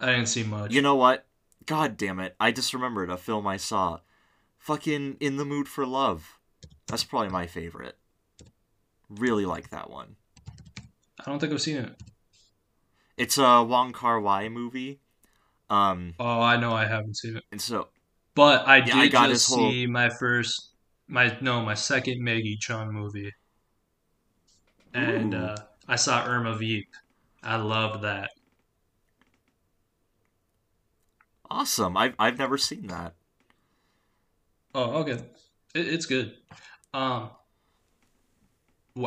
[0.00, 0.72] I didn't see much.
[0.72, 1.26] You know what?
[1.66, 2.34] God damn it.
[2.40, 4.00] I just remembered a film I saw.
[4.58, 6.38] Fucking In the Mood for Love.
[6.86, 7.96] That's probably my favorite.
[9.08, 10.16] Really like that one.
[11.18, 11.94] I don't think I've seen it.
[13.16, 15.00] It's a Wong Kar Wai movie.
[15.70, 17.88] Um, Oh, I know I haven't seen it, and so
[18.34, 20.74] but I Yeah, did I got just whole- see my first,
[21.08, 23.32] my no, my second Maggie Cheung movie,
[24.94, 25.56] and uh,
[25.88, 26.84] I saw Irma Vep.
[27.42, 28.30] I loved that.
[31.50, 31.96] awesome.
[31.98, 33.14] I've I've never seen that.
[34.74, 35.12] Oh, okay,
[35.74, 36.36] it, it's good.
[36.94, 37.30] Um,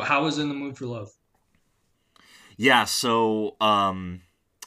[0.02, 1.08] how was in the mood for love?
[2.56, 4.22] Yeah, so um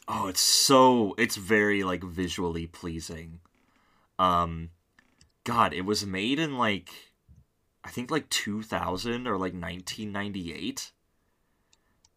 [0.07, 3.39] oh, it's so it's very like visually pleasing.
[4.19, 4.69] Um
[5.43, 6.89] god, it was made in like
[7.83, 10.91] I think like 2000 or like 1998.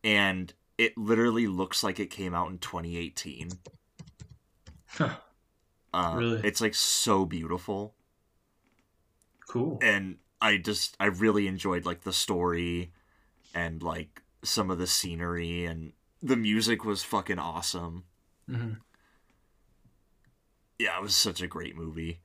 [0.03, 3.50] And it literally looks like it came out in 2018.
[4.87, 5.16] Huh,
[5.92, 6.40] Uh, Really?
[6.42, 7.94] It's like so beautiful.
[9.48, 9.79] cool.
[9.83, 12.92] and I just I really enjoyed like the story
[13.55, 18.04] and like some of the scenery and the music was fucking awesome.
[18.48, 18.83] hmm
[20.78, 22.22] Yeah, it was such a great movie.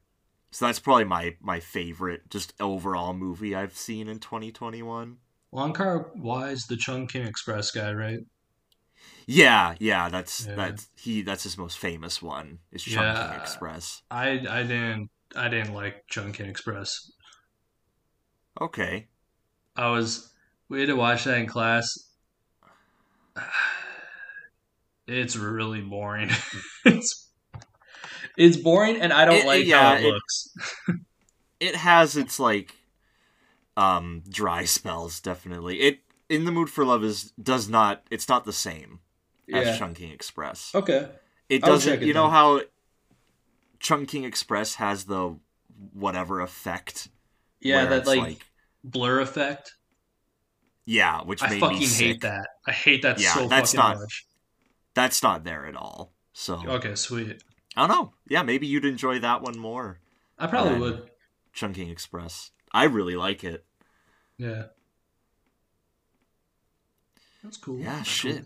[0.51, 5.19] So that's probably my my favorite just overall movie I've seen in 2021.
[5.49, 8.19] Wong Kar Wai's, the Chungking Express guy, right?
[9.27, 10.55] Yeah, yeah, that's Yeah.
[10.55, 12.60] that's he that's his most famous one.
[12.71, 13.34] Is Chungking Yeah.
[13.34, 14.03] Express.
[14.12, 17.12] I I didn't I didn't like Chungking Express.
[18.60, 19.08] Okay.
[19.77, 20.34] I was
[20.67, 21.88] we had to watch that in class.
[25.08, 26.30] It's really boring.
[26.86, 27.30] it's
[28.38, 30.50] it's boring, and I don't It- like yeah, how it, it- looks.
[31.60, 32.76] it has its like
[33.78, 38.46] um dry spells definitely it in the mood for love is does not it's not
[38.46, 39.00] the same
[39.54, 39.78] as Yeah.
[39.78, 41.10] Chungking Express Okay.
[41.50, 42.32] it doesn't you know then.
[42.32, 42.62] how
[43.82, 45.38] Chungking Express has the
[45.94, 47.10] whatever effect
[47.60, 48.46] Yeah, where that it's like,
[48.84, 49.76] blur effect.
[50.86, 52.48] yeah which I made fucking me sick hate that.
[52.65, 54.26] I hate that Yeah, so that's fucking not- much.
[54.95, 57.43] That's not there at all so Okay, sweet.
[57.77, 59.99] i don't know yeah maybe you'd enjoy that one more
[60.39, 61.10] I probably would.
[61.53, 63.65] Chungking Express i really like it
[64.38, 64.63] Yeah.
[67.43, 67.77] That's cool.
[67.79, 68.45] yeah That's shit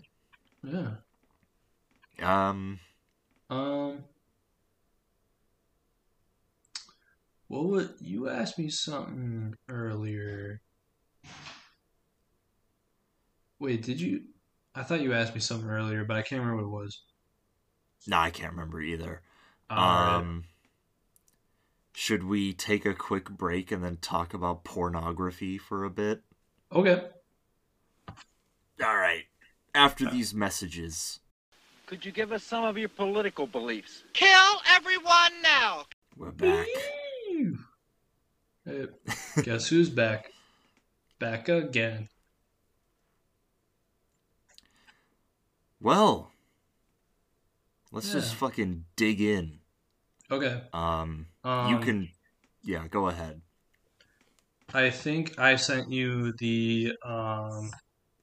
[0.62, 0.72] cool.
[2.18, 2.50] Yeah.
[2.50, 2.78] um
[3.48, 4.04] Um.
[7.48, 10.60] What would you asked me something earlier?
[13.58, 14.22] Wait, did you?
[14.74, 17.02] I thought you asked me something earlier, but I can't remember what it was.
[18.06, 19.20] no i can't remember either
[19.70, 20.14] Alright.
[20.20, 20.44] Um,
[21.92, 26.22] should we take a quick break and then talk about pornography for a bit?
[26.72, 27.02] okay.
[28.82, 29.24] All right.
[29.74, 31.20] After these messages,
[31.86, 34.02] Could you give us some of your political beliefs?
[34.14, 35.84] Kill everyone now!
[36.16, 36.66] we're back.
[38.66, 38.86] Hey,
[39.42, 40.30] guess who's back?
[41.18, 42.08] Back again.
[45.80, 46.30] Well,
[47.92, 49.60] let's just fucking dig in.
[50.30, 50.62] Okay.
[50.72, 52.08] Um, Um, you can,
[52.62, 53.40] yeah, go ahead.
[54.72, 57.70] I think I sent you the um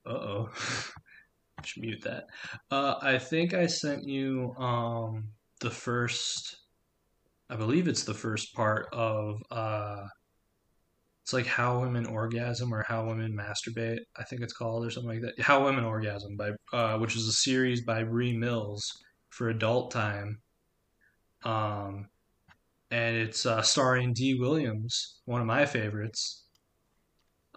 [0.05, 0.49] uh-oh.
[1.65, 2.27] Should mute that.
[2.71, 5.25] Uh I think I sent you um
[5.59, 6.57] the first
[7.49, 10.07] I believe it's the first part of uh
[11.27, 15.11] it's like How Women Orgasm or How Women Masturbate, I think it's called or something
[15.11, 15.43] like that.
[15.43, 18.89] How Women Orgasm by uh which is a series by Bree Mills
[19.31, 20.39] for adult time.
[21.43, 22.07] Um
[22.91, 26.45] and it's uh, starring Dee Williams, one of my favorites.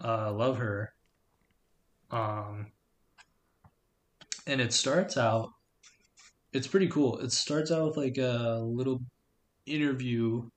[0.03, 0.91] Uh, love her.
[2.09, 2.73] Um,
[4.45, 5.47] and it starts out.
[6.51, 7.19] It's pretty cool.
[7.19, 8.99] It starts out with like a little
[9.65, 10.49] interview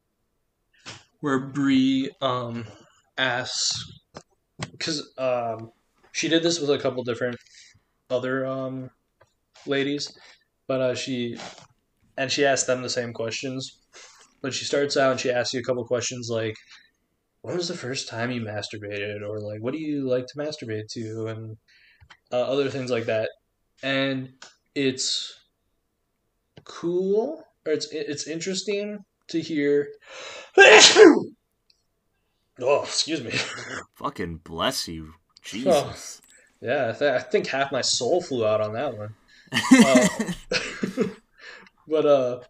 [1.20, 2.66] where Bree um
[3.16, 3.82] asks
[4.70, 5.70] because um
[6.12, 7.36] she did this with a couple different
[8.10, 8.90] other um
[9.66, 10.16] ladies,
[10.68, 11.36] but uh she
[12.16, 13.80] and she asked them the same questions.
[14.42, 16.54] But she starts out and she asks you a couple questions like,
[17.42, 20.88] "When was the first time you masturbated?" or like, "What do you like to masturbate
[20.92, 21.56] to?" and
[22.32, 23.30] uh, other things like that.
[23.82, 24.34] And
[24.74, 25.32] it's
[26.64, 28.98] cool, or it's it's interesting
[29.28, 29.88] to hear.
[32.60, 33.32] Oh, excuse me.
[33.94, 36.20] Fucking bless you, Jesus.
[36.60, 39.14] Yeah, I, th- I think half my soul flew out on that one.
[39.72, 40.08] Uh,
[41.88, 42.40] but uh,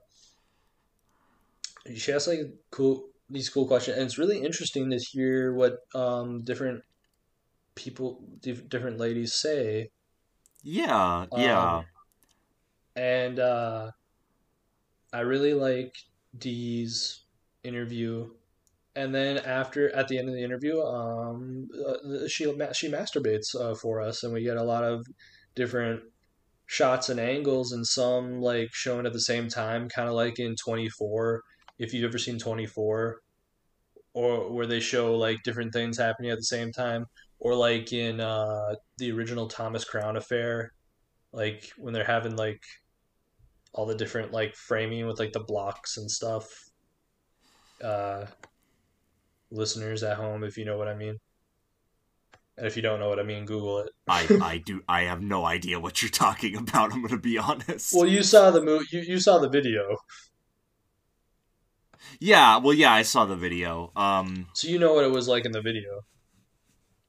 [1.94, 2.40] she asked like
[2.70, 6.82] cool these cool questions, and it's really interesting to hear what um different
[7.74, 9.90] people, dif- different ladies say,
[10.62, 11.76] yeah, yeah.
[11.76, 11.84] Um,
[12.96, 13.90] and uh,
[15.12, 15.94] I really like
[16.36, 17.24] Dee's
[17.62, 18.30] interview.
[18.96, 23.74] And then after, at the end of the interview, um, uh, she she masturbates uh,
[23.74, 25.04] for us, and we get a lot of
[25.56, 26.00] different
[26.66, 30.54] shots and angles, and some like shown at the same time, kind of like in
[30.56, 31.42] Twenty Four.
[31.78, 33.20] If you've ever seen Twenty Four,
[34.12, 37.06] or where they show like different things happening at the same time,
[37.40, 40.72] or like in uh, the original Thomas Crown Affair,
[41.32, 42.62] like when they're having like
[43.72, 46.48] all the different like framing with like the blocks and stuff.
[47.82, 48.26] Uh,
[49.54, 51.18] listeners at home, if you know what I mean,
[52.58, 53.90] and if you don't know what I mean, Google it.
[54.06, 54.82] I, I do.
[54.88, 56.92] I have no idea what you're talking about.
[56.92, 57.94] I'm gonna be honest.
[57.94, 59.96] Well, you saw the mo- you, you saw the video,
[62.20, 62.58] yeah.
[62.58, 62.92] Well, yeah.
[62.92, 63.90] I saw the video.
[63.96, 64.46] Um.
[64.52, 66.04] so you know what it was like in the video.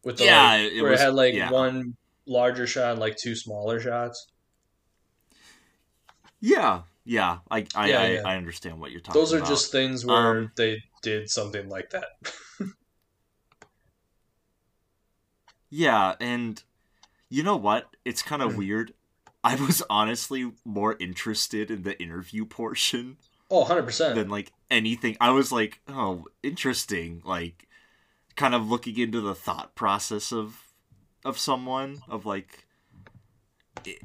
[0.04, 1.52] With the Yeah, like, it where was- it had like yeah.
[1.52, 1.96] one
[2.28, 4.28] larger shot and like two smaller shots.
[6.40, 6.82] Yeah.
[7.06, 7.40] Yeah.
[7.50, 7.66] I.
[7.76, 7.90] I.
[7.90, 8.22] Yeah, I, yeah.
[8.26, 9.20] I understand what you're talking.
[9.20, 9.50] Those are about.
[9.50, 12.06] just things where Um, they did something like that.
[15.70, 16.62] Yeah, and
[17.30, 17.96] you know what?
[18.06, 18.50] It's kind Hmm.
[18.50, 18.94] of weird.
[19.44, 23.18] I was honestly more interested in the interview portion
[23.52, 24.16] Oh, 100%.
[24.16, 25.18] than like anything.
[25.22, 27.22] I was like, oh, interesting.
[27.26, 27.68] Like,
[28.36, 30.62] kind of looking into the thought process of
[31.24, 32.66] of someone of like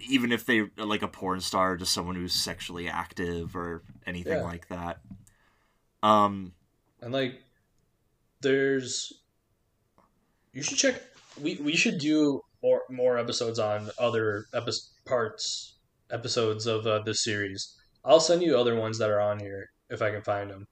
[0.08, 4.44] even if they like a porn star just someone who's sexually active or anything Yeah.
[4.44, 5.00] like that
[6.02, 6.52] um
[7.02, 7.40] And like,
[8.40, 9.12] there's,
[10.52, 11.00] you should check.
[11.40, 14.72] We we should do more more episodes on other epi-
[15.06, 15.78] parts
[16.10, 17.76] episodes of uh, this series.
[18.04, 20.66] I'll send you other ones that are on here if I can find them.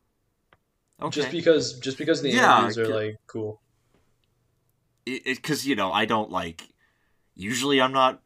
[1.00, 1.20] Okay.
[1.20, 3.60] Just because, just because the Yeah, interviews are like cool.
[5.04, 6.62] because you know I don't like.
[7.34, 8.20] Usually, I'm not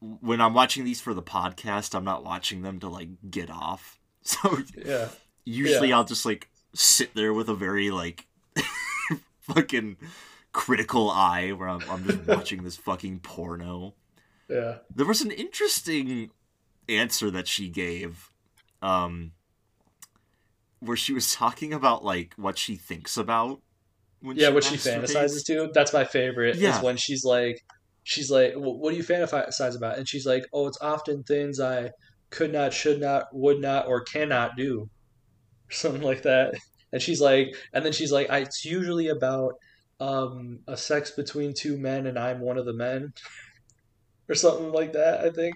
[0.00, 1.94] when I'm watching these for the podcast.
[1.94, 3.98] I'm not watching them to like get off.
[4.26, 5.08] So Yeah,
[5.44, 5.98] usually, Yeah.
[5.98, 8.26] I'll just like sit there with a very like
[9.40, 9.96] fucking
[10.52, 13.94] critical eye where I'm, I'm just watching this fucking porno.
[14.48, 14.78] yeah.
[14.94, 16.30] There was an interesting
[16.88, 18.30] answer that she gave,
[18.82, 19.32] um,
[20.80, 23.60] where she was talking about like what she thinks about.
[24.20, 25.70] When Yeah, what she fantasizes to.
[25.74, 26.56] That's my favorite.
[26.56, 26.76] Yeah.
[26.76, 27.62] Is when she's like,
[28.02, 31.90] she's like, "What do you fantasize about?" And she's like, "Oh, it's often things I
[32.30, 34.88] could not, should not, would not, or cannot do,
[35.70, 36.54] something like that."
[36.92, 39.54] And she's like, and then she's like, I, "It's usually about
[40.00, 43.12] um, a sex between two men, and I'm one of the men,
[44.28, 45.54] or something like that." I think.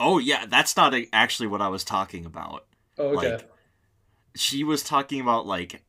[0.00, 2.64] Oh yeah, that's not actually what I was talking about.
[2.98, 3.32] Oh, okay.
[3.32, 3.50] Like,
[4.36, 5.82] She was talking about like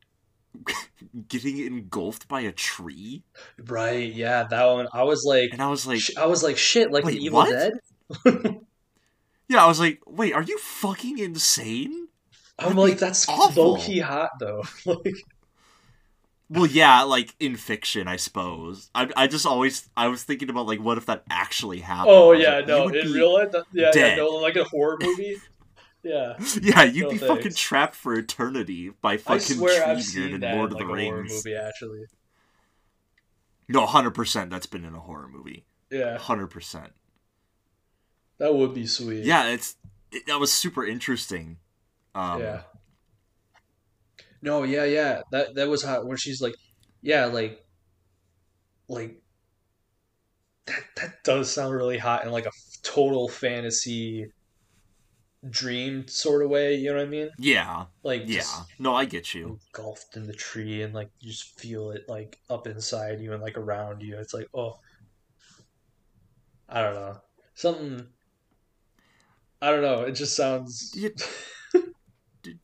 [1.28, 3.24] getting engulfed by a tree,
[3.68, 4.12] right.
[4.12, 4.88] Yeah, that one.
[4.94, 7.26] I was like, and I was like, sh- I was like, shit, like Wait, the
[7.26, 7.50] Evil what?
[7.52, 7.74] Dead.
[9.48, 12.09] yeah, I was like, wait, are you fucking insane?
[12.60, 13.74] I'm like, that's awful.
[13.74, 14.64] low key hot though.
[14.86, 15.16] like.
[16.52, 18.90] Well, yeah, like in fiction, I suppose.
[18.96, 22.10] I, I just always, I was thinking about like, what if that actually happened?
[22.10, 25.38] Oh yeah, like, no, in real life, that, yeah, yeah, no, like a horror movie.
[26.02, 30.72] Yeah, Yeah, you'd No be fucking trapped for eternity by fucking Treebeard in that Lord
[30.72, 31.32] in of the a Rings.
[31.46, 31.56] movie.
[31.56, 32.06] Actually,
[33.68, 34.50] No, hundred percent.
[34.50, 35.66] That's been in a horror movie.
[35.92, 36.94] yeah, Hundred percent.
[38.40, 39.24] that would be sweet.
[39.26, 39.76] Yeah, it's
[40.12, 41.58] it, that was super interesting.
[42.20, 42.62] Um, yeah.
[44.42, 45.22] No, yeah, yeah.
[45.32, 46.56] That that was hot when she's like,
[47.02, 47.66] yeah, like,
[48.88, 49.22] like
[50.66, 50.84] that.
[50.98, 52.52] That does sound really hot in like a
[52.84, 54.32] total fantasy
[55.50, 56.76] dream sort of way.
[56.76, 57.30] You know what I mean?
[57.38, 58.44] yeah, Like, yeah.
[58.78, 59.60] No, I get you.
[59.74, 63.42] engulfed in the tree and like you just feel it like up inside you and
[63.42, 64.18] like around you.
[64.18, 64.78] It's like, oh,
[66.68, 67.18] I don't know.
[67.56, 68.08] Something,
[69.62, 70.02] I don't know.
[70.04, 70.98] It just sounds.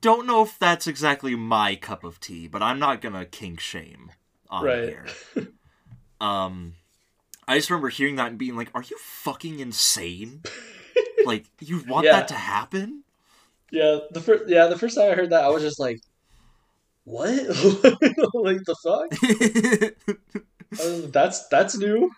[0.02, 4.12] Don't know if that's exactly my cup of tea, but I'm not gonna kink shame
[4.50, 4.84] on Right.
[4.84, 5.06] here.
[6.22, 6.76] Um,
[7.48, 10.42] I just remember hearing that and being like, "Are you fucking insane?
[11.26, 12.12] like, you want Yeah.
[12.12, 13.04] that to happen?"
[13.72, 16.00] Yeah, the first yeah, the first time I heard that, I was just like,
[17.04, 17.30] "What?
[18.34, 19.10] like the fuck?
[21.12, 22.10] That's that's new."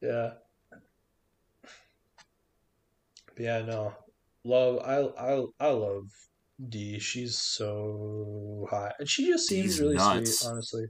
[0.00, 0.32] Yeah.
[3.34, 3.94] But yeah, no.
[4.46, 6.04] Love I I I love
[6.68, 7.00] Dee.
[7.00, 8.92] She's so hot.
[9.00, 10.38] And she just seems D's really nuts.
[10.38, 10.84] sweet, honestly.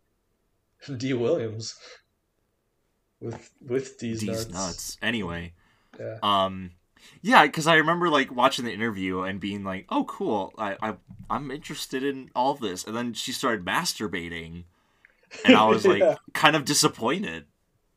[0.99, 1.75] Dee Williams.
[3.21, 4.53] With with D's, These nuts.
[4.53, 4.99] nuts.
[5.01, 5.55] Anyway,
[5.99, 6.19] Yeah.
[6.23, 6.73] um,
[7.23, 10.53] yeah, because I remember like watching the interview and being like, "Oh, cool!
[10.59, 10.95] I, I
[11.31, 14.65] I'm interested in all of this." And then she started masturbating,
[15.47, 16.17] and I was like, Yeah.
[16.35, 17.47] kind of disappointed.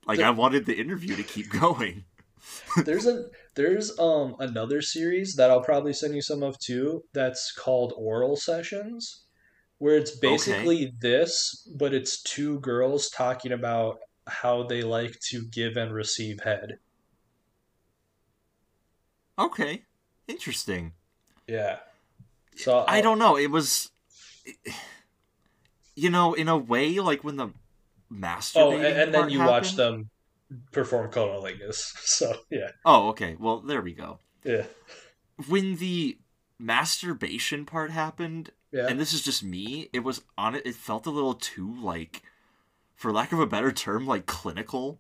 [0.08, 2.06] Like I wanted the interview to keep going.
[2.86, 3.26] There's a
[3.60, 8.38] there's um another series that I'll probably send you some of too that's called Oral
[8.38, 9.26] Sessions
[9.80, 15.76] where it's basically this but it's two girls talking about how they like to give
[15.76, 16.80] and receive head.
[19.38, 19.84] Okay,
[20.30, 20.94] interesting.
[21.46, 21.80] Yeah.
[22.56, 23.36] So I don't know.
[23.36, 23.92] It was,
[25.96, 27.50] you know, in a way, like when the
[28.10, 28.56] masturbating.
[28.56, 30.10] Oh, and, and then you watch happened- them
[30.72, 31.94] perform cunnilingus.
[32.06, 32.72] So, yeah.
[32.86, 33.36] Oh, okay.
[33.40, 34.20] Well, there we go.
[34.44, 34.66] Yeah.
[35.48, 36.18] When the
[36.58, 38.88] masturbation part happened, Yeah.
[38.88, 40.66] and this is just me, it was on it.
[40.66, 42.24] It felt a little too like,
[42.96, 45.00] for lack of a better term, like clinical.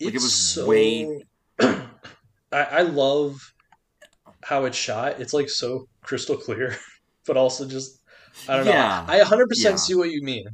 [0.00, 1.24] like, it was so way-
[1.60, 1.82] I,
[2.52, 3.52] I love
[4.42, 5.20] how it's shot.
[5.20, 6.76] It's like so crystal clear,
[7.26, 8.00] but also just
[8.48, 9.04] I don't Yeah.
[9.06, 9.12] know.
[9.12, 9.76] I 100% Yeah.
[9.76, 10.46] see what you mean.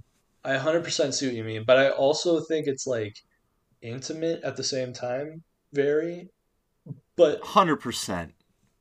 [0.44, 3.14] I 100% see what you mean, but I also think it's like
[3.82, 6.30] intimate at the same time, very.
[7.16, 8.34] But Hundred percent.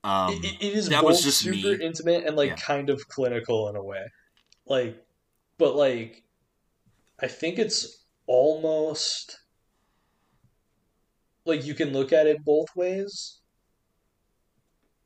[0.03, 1.85] Um, it, it is that both was just super me.
[1.85, 2.55] intimate and like Yeah.
[2.55, 4.05] kind of clinical in a way.
[4.65, 5.05] Like,
[5.57, 6.23] but like,
[7.21, 9.37] I think it's almost
[11.45, 13.39] like you can look at it both ways.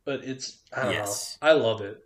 [0.06, 1.38] But it's I don't Yes.
[1.42, 1.50] know.
[1.50, 1.98] I love it.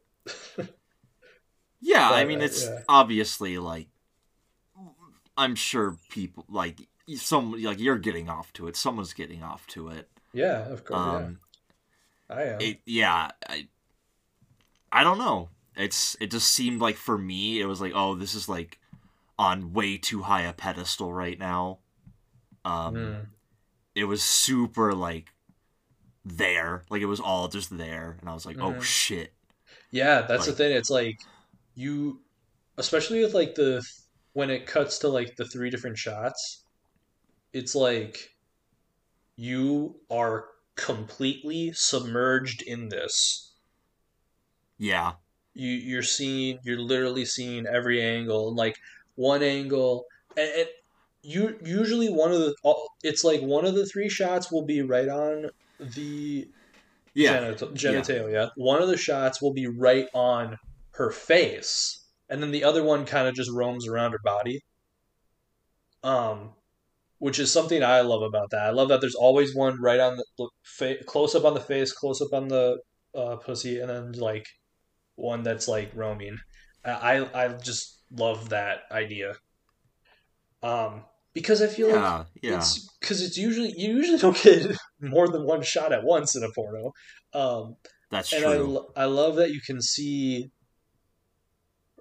[1.80, 2.80] Yeah, I mean it's yeah.
[2.90, 3.88] obviously like
[5.36, 8.76] I'm sure people like some like you're getting off to it.
[8.76, 10.10] Someone's getting off to it.
[10.34, 10.99] Yeah, of course.
[10.99, 11.39] Um
[12.30, 12.60] yeah, I am.
[12.60, 13.68] it yeah, I
[14.91, 15.49] I don't know.
[15.76, 18.80] It's it just seemed like for me it was like, oh, this is like
[19.39, 21.80] on way too high a pedestal right now.
[22.66, 23.26] Um Mm.
[23.95, 25.34] it was super like
[26.26, 26.84] there.
[26.89, 28.84] Like it was all just there, and I was like, oh Mhm.
[28.84, 29.34] shit.
[29.91, 30.72] Yeah, that's the thing.
[30.76, 31.18] It's like
[31.76, 32.22] you,
[32.78, 33.84] especially with like the
[34.34, 36.64] when it cuts to like the three different shots,
[37.58, 38.30] it's like
[39.36, 40.45] you are
[40.76, 43.51] completely submerged in this.
[44.78, 45.14] Yeah.
[45.53, 48.78] You you're seeing you're literally seeing every angle, like
[49.16, 50.05] one angle,
[50.38, 50.68] and, and
[51.24, 52.55] you usually one of the
[53.03, 55.49] it's like one of the three shots will be right on
[55.80, 56.47] the
[57.16, 57.39] Yeah.
[57.39, 58.51] genita- genitalia.
[58.55, 60.58] One of the shots will be right on
[60.91, 64.64] her face, and then the other one kind of just roams around her body.
[66.03, 66.53] Um,
[67.20, 68.61] which is something I love about that.
[68.61, 71.59] I love that there's always one right on the, the fa- close up on the
[71.59, 72.78] face, close up on the
[73.15, 74.45] uh, pussy, and then like
[75.15, 76.38] one that's like roaming.
[76.86, 76.91] I
[77.24, 79.34] I, I just love that idea.
[80.63, 81.03] Um,
[81.34, 82.24] because I feel like Yeah.
[82.41, 82.57] Yeah.
[82.57, 86.43] it's because it's usually you usually don't get more than one shot at once in
[86.43, 86.91] a porno.
[87.34, 87.76] Um,
[88.11, 88.68] That's and I, true.
[88.68, 90.49] lo- I love that you can see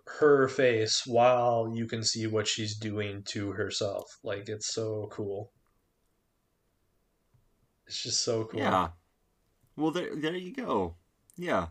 [0.07, 4.19] her face while you can see what she's doing to herself.
[4.23, 5.53] Like it's so cool.
[7.87, 8.61] It's just so cool.
[8.61, 8.89] Yeah.
[9.77, 10.97] Well, there, there you go.
[11.37, 11.69] Yeah.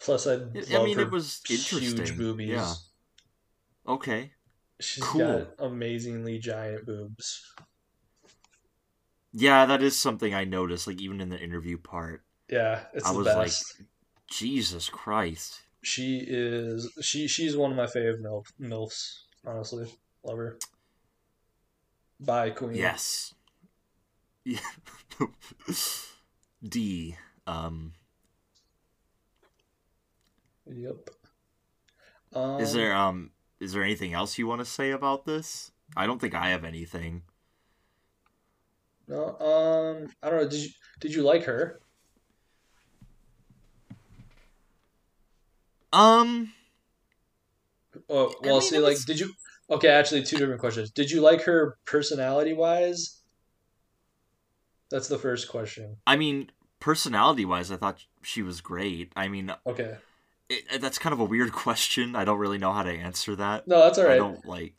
[0.00, 2.48] Plus, I I mean, it was huge boobies.
[2.48, 2.74] Yeah.
[3.86, 4.32] Okay.
[4.80, 5.20] She's Cool.
[5.20, 7.54] got amazingly giant boobs.
[9.32, 10.86] Yeah, that is something I noticed.
[10.86, 13.82] Like even in the interview part, Yeah, it's I the was like, best.
[14.30, 15.62] Jesus Christ.
[15.82, 19.22] She is she she's one of my fave milf, milfs.
[19.44, 20.58] Honestly, love her.
[22.20, 22.74] Bye, Queen.
[22.74, 23.34] Yes.
[24.44, 24.60] Yeah.
[26.62, 27.16] Dee.
[27.46, 27.94] Um.
[30.66, 31.10] Yep.
[32.32, 33.30] Um, Is there um.
[33.60, 35.72] Is there anything else you want to say about this?
[35.96, 37.22] I don't think I have anything.
[39.08, 39.36] No.
[39.38, 40.10] Um.
[40.22, 40.48] I don't know.
[40.48, 40.68] Did you
[41.00, 41.80] did you like her?
[45.92, 46.52] Um.
[48.08, 49.32] Oh, I well, mean, see, it like, did you?
[49.70, 50.90] Okay, actually, two different questions.
[50.90, 53.20] Did you like her personality wise?
[54.90, 55.96] That's the first question.
[56.06, 59.12] I mean, personality wise, I thought she was great.
[59.16, 59.96] I mean, Okay.
[60.48, 62.14] it, that's kind of a weird question.
[62.16, 63.66] I don't really know how to answer that.
[63.66, 64.14] No, that's all right.
[64.14, 64.74] I don't like.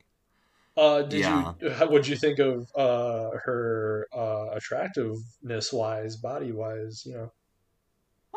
[0.75, 1.53] Uh, did Yeah.
[1.61, 1.69] you?
[1.71, 7.05] What would you think of uh her uh attractiveness wise, body wise?
[7.05, 7.31] You know.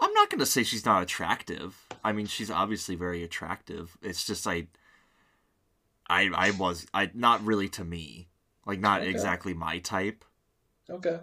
[0.01, 1.87] I'm not gonna say she's not attractive.
[2.05, 3.97] I mean, she's obviously very attractive.
[4.03, 4.69] It's just I,
[6.09, 8.29] I, I was I not really to me,
[8.65, 9.07] like not Okay.
[9.07, 10.25] exactly my type.
[10.89, 11.21] Okay.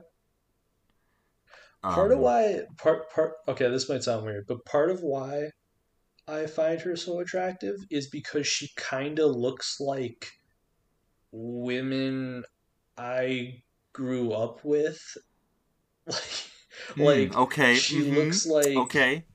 [1.88, 5.52] Part of Um, why part part okay, this might sound weird, but part of why
[6.28, 10.28] I find her so attractive is because she kind of looks like
[11.32, 12.44] women
[12.98, 13.64] I
[13.94, 15.02] grew up with.
[16.08, 16.52] Like
[16.96, 19.26] hmm, like okay, she mhm, looks like okay,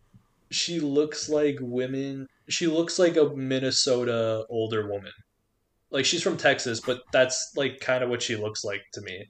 [0.51, 5.12] she looks like women she looks like a Minnesota older woman.
[5.90, 9.26] Like she's from Texas, but that's like kind of what she looks like to me.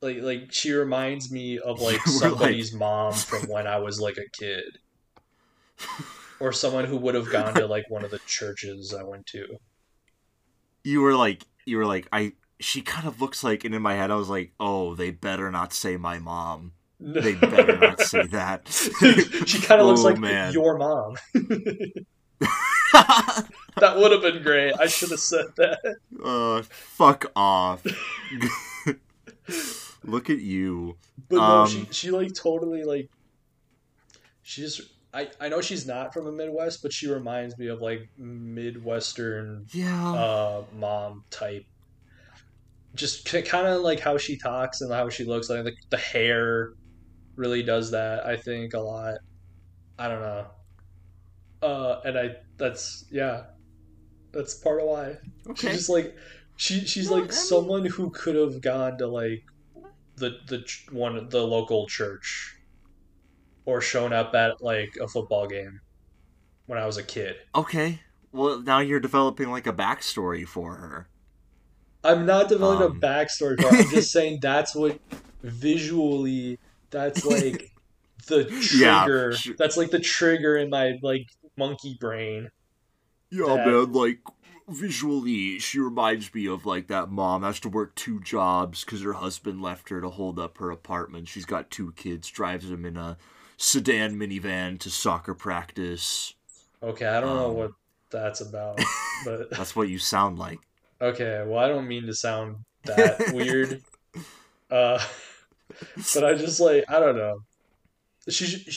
[0.00, 4.26] Like like she reminds me of like somebody's mom from when I was like a
[4.30, 4.78] kid.
[6.38, 9.58] Or someone who would have gone to like one of the churches I went to.
[10.84, 12.32] you were like you were like I.
[12.60, 15.50] She kind of looks like, and in my head, I was like, "Oh, they better
[15.50, 16.72] not say my mom.
[17.00, 18.66] They better not say that."
[19.46, 20.52] she kind of looks Oh, like man.
[20.52, 21.16] your mom.
[23.78, 24.72] That would have been great.
[24.80, 25.96] I should have said that.
[26.24, 27.84] uh, fuck off.
[30.02, 30.96] Look at you.
[31.28, 33.10] But no, Um, she she like totally like
[34.42, 34.80] she's
[35.12, 39.66] I I know she's not from the Midwest, but she reminds me of like Midwestern
[39.72, 40.12] Yeah.
[40.12, 41.66] uh mom type.
[42.96, 45.48] Just kind of like how she talks and how she looks.
[45.48, 46.72] Like the, the hair
[47.36, 48.26] really does that.
[48.26, 49.18] I think a lot.
[49.98, 50.46] I don't know.
[51.62, 53.44] Uh, and I that's yeah,
[54.32, 55.16] that's part of why.
[55.54, 56.16] She's just like
[56.56, 59.44] she she's No, I like mean- someone who could have gone to like
[60.16, 62.56] the the one the local church
[63.64, 65.80] or shown up at like a football game
[66.66, 67.36] when I was a kid.
[67.54, 68.00] Okay.
[68.32, 71.08] Well, now you're developing like a backstory for her.
[72.06, 72.96] I'm not developing Um.
[72.96, 73.84] a backstory for it.
[73.84, 74.98] I'm just saying that's what
[75.42, 76.58] visually
[76.90, 77.72] that's like
[78.26, 78.44] the
[78.74, 79.32] Yeah, trigger.
[79.34, 79.54] sure.
[79.58, 81.26] That's like the trigger in my like
[81.56, 82.50] monkey brain.
[83.30, 83.92] Yeah, That- man.
[83.92, 84.20] Like
[84.68, 89.14] visually, she reminds me of like that mom has to work two jobs because her
[89.14, 91.28] husband left her to hold up her apartment.
[91.28, 93.16] She's got two kids, drives them in a
[93.56, 96.34] sedan minivan to soccer practice.
[96.82, 97.56] Okay, I don't know Um.
[97.56, 97.70] what
[98.10, 98.80] that's about,
[99.24, 100.60] but That's what you sound like.
[101.00, 103.82] Okay, well, I don't mean to sound that weird.
[104.70, 105.04] Uh,
[106.14, 107.40] but I just like I don't know.
[108.28, 108.72] She she,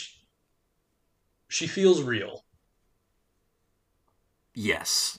[1.50, 2.46] she feels real.
[4.54, 5.18] Yes.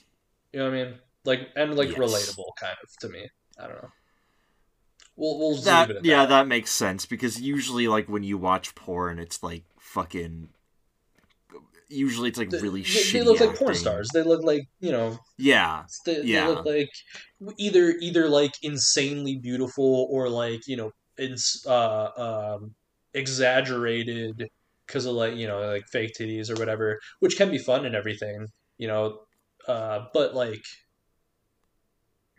[0.53, 0.99] You know what I mean?
[1.25, 1.95] Like and like Yes.
[1.95, 3.29] relatable kind of to me.
[3.57, 3.89] I don't know.
[5.15, 6.27] We'll we'll That yeah, that.
[6.27, 10.49] that makes sense because usually like when you watch porn, it's like fucking.
[11.91, 13.11] Usually it's like really they, shitty.
[13.13, 14.09] they look like porn stars.
[14.13, 16.41] They look like you know Yeah, they, Yeah.
[16.41, 16.89] they look like
[17.57, 22.73] either either like insanely beautiful or like you know it's uh um
[23.13, 24.49] exaggerated
[24.87, 27.95] because of like you know like fake titties or whatever, which can be fun and
[27.95, 29.19] everything, you know.
[29.67, 30.63] Uh, but like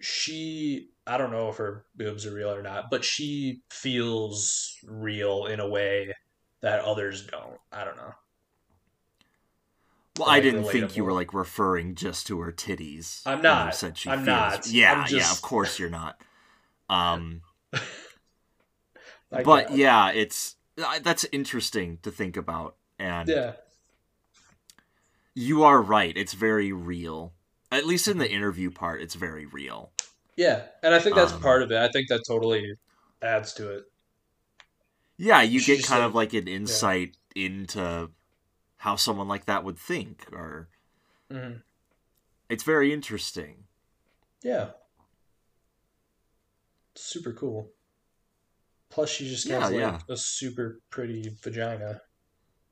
[0.01, 5.47] she, I don't know if her boobs are real or not, but she feels real
[5.47, 6.13] in a way
[6.61, 7.59] that others don't.
[7.71, 8.13] I don't know.
[10.19, 13.23] Well, I didn't think you were like referring just to her titties.
[13.25, 13.75] I'm when you not.
[13.75, 14.67] said she I'm feels- not.
[14.69, 15.31] Yeah, I'm yeah.
[15.31, 16.21] Of course you're not.
[16.91, 17.41] Um,
[19.31, 23.53] but yeah, it's uh, that's interesting to think about, and yeah,
[25.35, 26.15] you are right.
[26.17, 27.33] It's very real.
[27.71, 29.93] At least in the interview part, it's very real.
[30.37, 31.79] yeah, and I think that's Um, part of it.
[31.79, 32.75] I think that totally
[33.23, 33.85] adds to it.
[35.17, 38.11] Yeah, you get kind like- of like an insight into
[38.83, 40.69] how someone like that would think, or
[41.31, 41.63] hmm
[42.49, 43.65] it's very interesting.
[44.43, 44.73] Yeah,
[46.95, 47.73] super cool.
[48.91, 49.99] Plus, she just Yeah, has like yeah.
[50.09, 52.01] a super pretty vagina,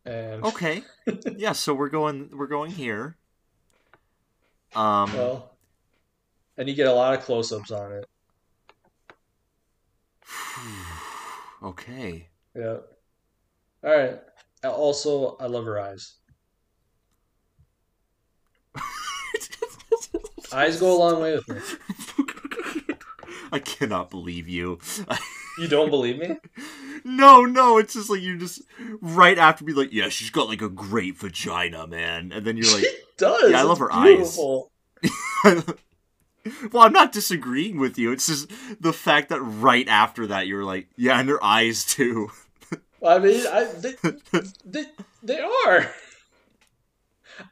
[0.05, 0.85] and Okay,
[1.37, 1.53] yeah.
[1.53, 2.31] So we're going.
[2.37, 3.17] We're going here.
[4.75, 5.11] Um.
[5.13, 5.57] well,
[6.57, 8.05] and you get a lot of close-ups on it.
[11.63, 12.29] okay.
[12.55, 12.79] Yeah.
[13.85, 14.21] All right.
[14.63, 16.17] Uh, also, I love her eyes.
[20.53, 21.61] Eyes go a long way with me.
[23.53, 24.79] I cannot believe you.
[25.59, 26.37] You don't believe me?
[27.05, 28.63] no, no, it's just like you're just
[29.01, 32.73] right after be like, yeah, she's got like a great vagina, man, and then you're
[32.73, 33.51] like, It does.
[33.51, 34.39] Yeah, I love her eyes.
[36.73, 38.13] well, I'm not disagreeing with you.
[38.13, 38.51] It's just
[38.81, 42.31] the fact that right after that you're like, yeah, and her eyes too.
[43.07, 43.95] I mean, I they,
[44.65, 44.85] they,
[45.23, 45.91] they are.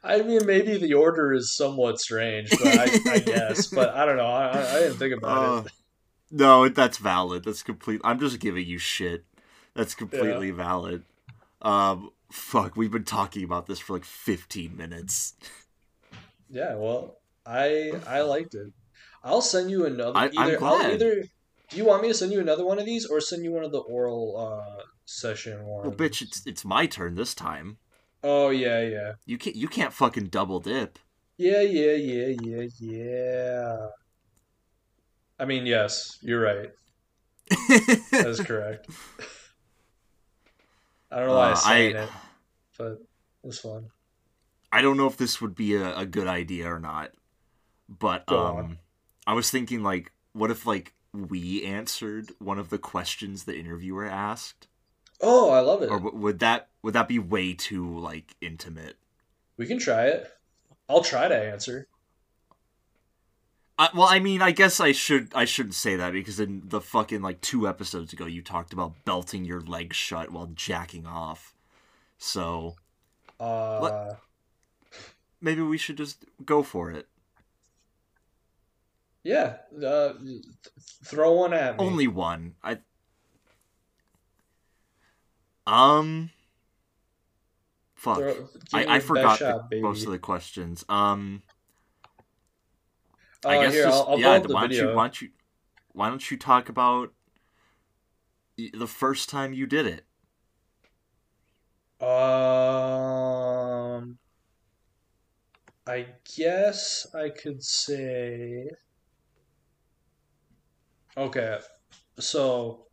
[0.03, 3.67] I mean, maybe the order is somewhat strange, but I, I guess.
[3.67, 4.25] But I don't know.
[4.27, 5.71] I, I, didn't think about Uh, it.
[6.29, 7.43] no, that's valid.
[7.45, 7.99] That's complete.
[8.03, 9.25] I'm just giving you shit.
[9.73, 11.03] That's completely valid.
[11.61, 15.33] Um, fuck, we've been talking about this for like 15 minutes.
[16.49, 16.75] Yeah.
[16.75, 18.67] Well, I I liked it.
[19.23, 20.17] I'll send you another.
[20.17, 20.93] I- I'm either, I'll glad.
[20.93, 21.23] either.
[21.69, 23.63] Do you want me to send you another one of these, or send you one
[23.63, 25.83] of the oral uh, session ones?
[25.83, 27.79] Well, bitch, it's it's my turn this time.
[28.23, 30.99] Oh yeah, yeah, You can't you can't fucking double dip.
[31.37, 33.87] yeah, yeah, yeah, yeah, yeah.
[35.39, 36.69] I mean, yes, you're right.
[38.17, 38.87] That is correct.
[41.11, 42.09] I don't know why I Uh, said it,
[42.77, 42.99] but it
[43.43, 43.91] was fun.
[44.71, 47.11] I don't know if this would be a, a good idea or not,
[47.89, 48.79] but Go um, on.
[49.27, 54.05] I was thinking like, what if like we answered one of the questions the interviewer
[54.07, 54.67] asked,
[55.21, 55.89] Oh, I love it.
[55.89, 58.95] or would that would that be way too like intimate?
[59.57, 60.31] We can try it.
[60.87, 61.87] I'll try to answer.
[63.77, 66.81] I, well, I mean, I guess I should I shouldn't say that because in the
[66.81, 71.53] fucking like two episodes ago, you talked about belting your legs shut while jacking off.
[72.17, 72.75] So
[73.39, 74.15] Uh,
[75.39, 77.07] maybe we should just go for it.
[79.23, 79.57] yeah.
[79.81, 80.45] Uh, th-
[81.05, 81.85] throw one at me.
[81.85, 82.55] Only one.
[82.63, 82.79] I.
[85.69, 86.31] Um.
[87.95, 88.17] Fuck.
[88.17, 89.81] Throw- I, I forgot shot, baby.
[89.81, 90.83] most of the questions.
[90.89, 91.43] Um.
[93.45, 94.39] Uh, I guess here, just I'll, I'll yeah.
[94.39, 95.29] the Why don't you why don't you
[95.93, 97.13] why don't you talk about
[98.57, 100.05] the first time you did it?
[102.01, 102.07] Um,
[105.85, 108.69] I guess I could say.
[111.17, 111.59] Okay,
[112.17, 112.85] so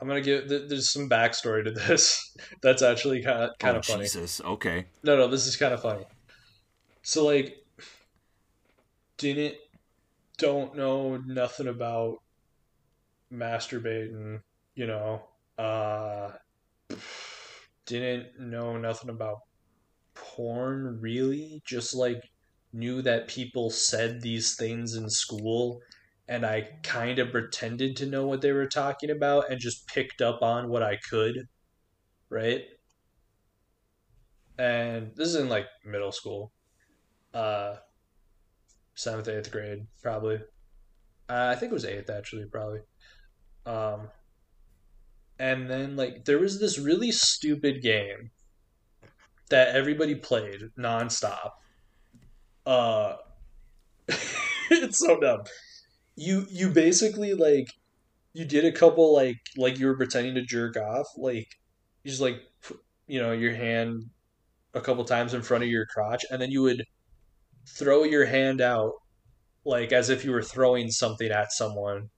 [0.00, 0.48] I'm gonna give.
[0.48, 4.04] There's some backstory to this that's actually kind of kind oh of funny.
[4.04, 4.40] Jesus.
[4.40, 4.86] Okay.
[5.02, 6.04] No, no, this is kind of funny.
[7.02, 7.64] So like,
[9.16, 9.56] didn't
[10.36, 12.18] don't know nothing about
[13.32, 14.40] masturbating,
[14.74, 15.22] you know.
[15.58, 16.30] Uh,
[17.86, 19.40] didn't know nothing about
[20.14, 21.60] porn really.
[21.64, 22.22] Just like
[22.72, 25.80] knew that people said these things in school,
[26.28, 30.20] and I kind of pretended to know what they were talking about and just picked
[30.22, 31.48] up on what I could,
[32.30, 32.62] right?
[34.58, 36.52] And this is in like middle school
[37.34, 37.76] uh
[38.94, 40.36] seventh eighth grade probably
[41.28, 42.80] uh, i think it was eighth actually probably
[43.66, 44.08] Um,
[45.38, 48.30] and then like there was this really stupid game
[49.50, 51.50] that everybody played nonstop.
[52.66, 53.16] Uh,
[54.70, 55.42] it's so dumb.
[56.18, 57.68] You you basically like
[58.34, 61.46] you did a couple like like you were pretending to jerk off like
[62.04, 62.42] you just like
[63.06, 64.04] you know your hand
[64.74, 66.84] a couple times in front of your crotch and then you would
[67.78, 68.92] throw your hand out
[69.64, 72.08] like as if you were throwing something at someone.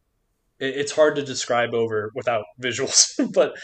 [0.61, 3.55] It, it's hard to describe over without visuals but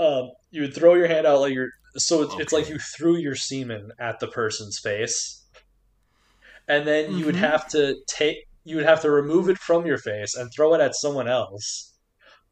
[0.00, 3.16] um, you would throw your hand out like you're so it's, it's like you threw
[3.18, 5.44] your semen at the person's face.
[6.68, 7.40] And then you would Mhm.
[7.40, 8.36] have to take
[8.66, 11.94] you would have to remove it from your face and throw it at someone else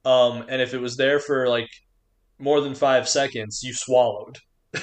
[0.04, 1.68] um, and if it was there for like
[2.38, 4.38] more than five seconds you swallowed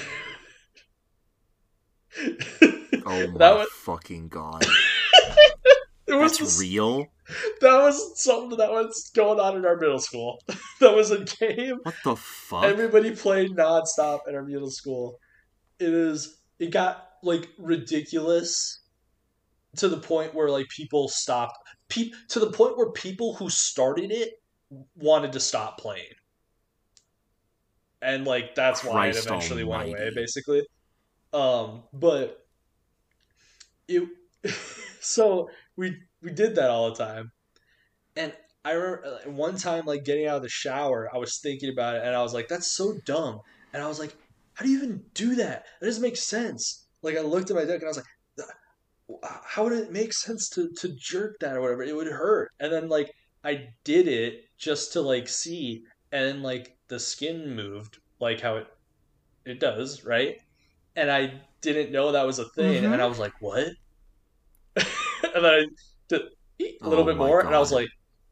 [3.04, 4.64] Oh my that was fucking god.
[6.06, 7.06] it was That's real?
[7.60, 10.40] that was something that was going on in our middle school
[10.80, 12.64] that was a game What the fuck?
[12.64, 15.18] Everybody played nonstop in our middle school.
[15.78, 18.81] It is it got like ridiculous
[19.76, 21.56] to the point where like people stopped
[21.88, 24.34] pe- to the point where people who started it
[24.96, 26.14] wanted to stop playing.
[28.00, 30.66] And like that's why it eventually went away basically.
[31.32, 32.44] Um but
[33.88, 34.08] it
[35.00, 37.30] so we we did that all the time.
[38.16, 38.32] And
[38.64, 42.04] I remember one time, like getting out of the shower, I was thinking about it,
[42.04, 43.40] and I was like, "That's so dumb."
[43.72, 44.16] And I was like,
[44.54, 45.64] "How do you even do that?
[45.80, 48.21] That doesn't make sense." Like I looked at my dick, and I was like, "Uh,
[49.22, 51.82] "How would it make sense to to jerk that or whatever?
[51.82, 53.12] It would hurt." And then like
[53.44, 58.66] I did it just to like see, and like the skin moved, like how it
[59.46, 60.38] it does, right?
[60.96, 62.92] And I didn't know that was a thing, Mhm.
[62.92, 63.68] and I was like, "What?"
[64.76, 65.66] and then I
[66.08, 66.22] did
[66.84, 67.88] a little Oh bit more, and I was like,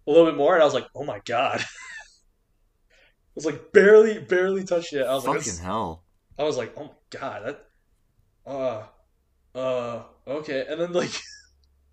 [0.07, 1.67] a little bit more, and I was like, "Oh my god!" I
[3.35, 5.03] was like barely, barely touched it.
[5.07, 6.05] I was like, Fucking "This-" hell.
[6.39, 7.67] I was like, "Oh my god!" That,
[8.47, 8.87] uh,
[9.59, 10.67] uh, okay.
[10.69, 11.13] And then like,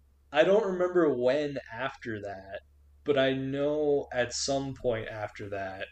[0.31, 2.61] I don't remember when after that,
[3.03, 5.87] but I know at some point after that,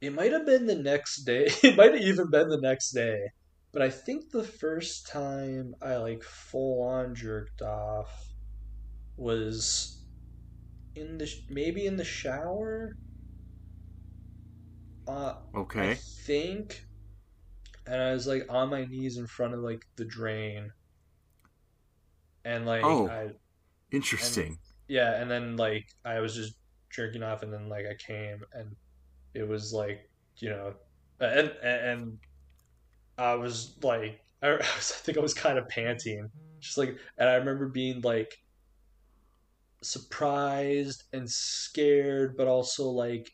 [0.00, 1.46] it might have been the next day.
[1.62, 3.30] It might have even been the next day.
[3.72, 8.34] But I think the first time I like full on jerked off
[9.16, 10.06] was
[10.94, 12.92] in the maybe in the shower.
[15.06, 15.34] Uh,
[15.76, 16.02] I Okay.
[16.26, 16.80] think,
[17.86, 20.70] and I was like on my knees in front of like the drain,
[22.44, 23.08] and like Oh.
[23.08, 23.30] I
[23.92, 24.58] Interesting.
[24.88, 26.54] yeah, and then like I was just
[26.90, 28.74] jerking off, and then like I came, and
[29.34, 30.74] it was like you know,
[31.20, 32.18] and and
[33.18, 36.30] I was like I, I think I was kind of panting,
[36.60, 38.36] just like, and I remember being like
[39.82, 43.30] surprised and scared, but also like,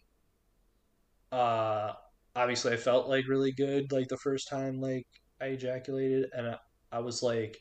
[1.33, 1.93] uh,
[2.35, 5.07] obviously I felt like really good like the first time like
[5.41, 6.57] I ejaculated, and I,
[6.93, 7.59] I was like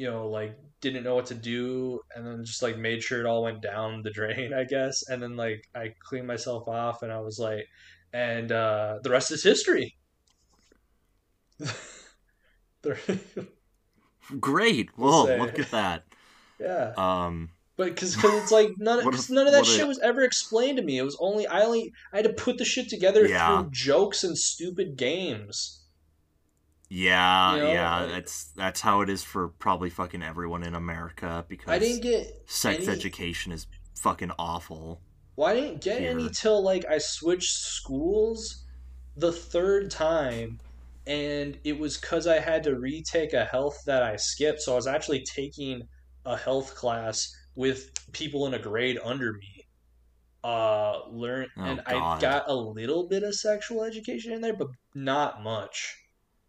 [0.00, 3.26] you know, like didn't know what to do, and then just like made sure it
[3.26, 5.02] all went down the drain, I guess.
[5.08, 7.66] And then like I cleaned myself off, and I was like,
[8.12, 9.96] and uh, the rest is history.
[14.40, 14.90] Great.
[14.96, 15.38] Whoa, say.
[15.40, 16.04] look at that.
[16.58, 19.88] yeah, Um, but because it's like none, a- cause none of that what a- shit
[19.88, 20.98] was ever explained to me.
[20.98, 23.62] It was only I only I had to put the shit together Yeah.
[23.62, 25.79] through jokes and stupid games.
[26.90, 30.74] Yeah, You know, yeah, like- that's that's how it is for probably fucking everyone in
[30.74, 33.66] America because I didn't get sex any- education is
[33.96, 35.00] fucking awful.
[35.36, 38.64] Well, I didn't get any till like I switched schools
[39.16, 40.58] the third time,
[41.06, 44.60] and it was because I had to retake a health that I skipped.
[44.60, 45.82] So I was actually taking
[46.26, 49.66] a health class with people in a grade under me.
[50.42, 54.68] Uh, learn, Oh, and I got a little bit of sexual education in there, but
[54.94, 55.96] not much.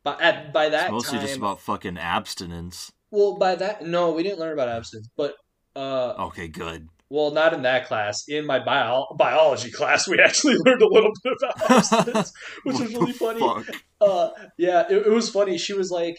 [0.03, 2.91] But at by that It's mostly time, just about fucking abstinence.
[3.11, 5.35] well, by that no, we didn't learn about abstinence, but
[5.75, 6.87] uh, Okay, good.
[7.09, 8.23] well, not in that class.
[8.27, 12.33] In my bio- biology class, we actually learned a little bit about abstinence,
[12.63, 13.41] which was really funny.
[14.01, 15.57] Uh, yeah, it, it was funny.
[15.57, 16.17] She was like,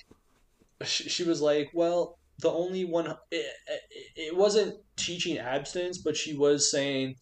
[0.85, 3.07] she, she was like, well, the only one.
[3.31, 3.81] It, it,
[4.17, 7.17] it wasn't teaching abstinence, but she was saying,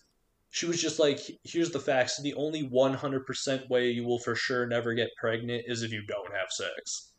[0.50, 2.20] she was just like, here's the facts.
[2.20, 5.92] The only one hundred percent way you will for sure never get pregnant is if
[5.92, 7.12] you don't have sex.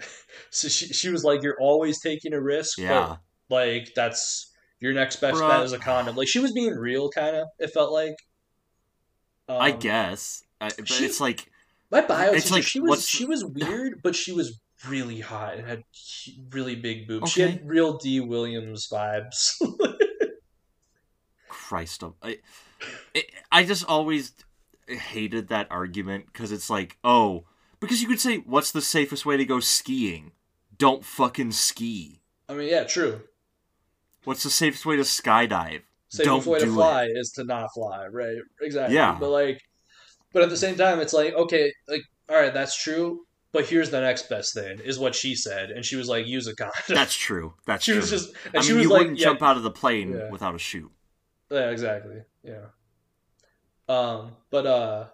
[0.50, 3.16] so she she was like, you're always taking a risk, Yeah.
[3.48, 4.50] but like that's
[4.80, 5.48] your next best Bruh.
[5.48, 6.16] bet is a condom.
[6.16, 7.48] Like she was being real, kind of.
[7.58, 8.16] It felt like.
[9.48, 10.42] I Um, guess.
[10.60, 11.50] I, but she- it's like
[11.90, 14.58] my bio It's teacher, like, she was she was weird, but she was
[14.88, 15.82] really hot and had
[16.50, 17.30] really big boobs.
[17.30, 19.54] She had real Dee Williams vibes.
[21.68, 22.04] Christ.
[22.22, 22.38] I,
[23.14, 24.32] it, I just always
[24.86, 27.44] hated that argument because it's like, oh,
[27.80, 30.32] because you could say, what's the safest way to go skiing?
[30.76, 32.20] Don't fucking ski.
[32.48, 33.22] I mean, yeah, true.
[34.24, 35.82] What's the safest way to skydive?
[36.08, 38.36] Safest Don't way to fly is to not fly, right?
[38.60, 38.94] Exactly.
[38.94, 39.16] Yeah.
[39.18, 39.60] But like,
[40.32, 43.20] but at the same time, it's like, okay, like, all right, that's true.
[43.52, 46.48] But here's the next best thing, is what she said, and she was like, use
[46.48, 46.72] a condom.
[46.88, 47.54] That's true.
[47.66, 48.00] That's she true.
[48.00, 49.70] was just, and I she mean, was you like, wouldn't yeah, jump out of the
[49.70, 50.28] plane Yeah.
[50.30, 50.90] without a chute.
[51.50, 52.22] Yeah, exactly.
[52.42, 52.66] Yeah.
[53.88, 55.08] Um, but uh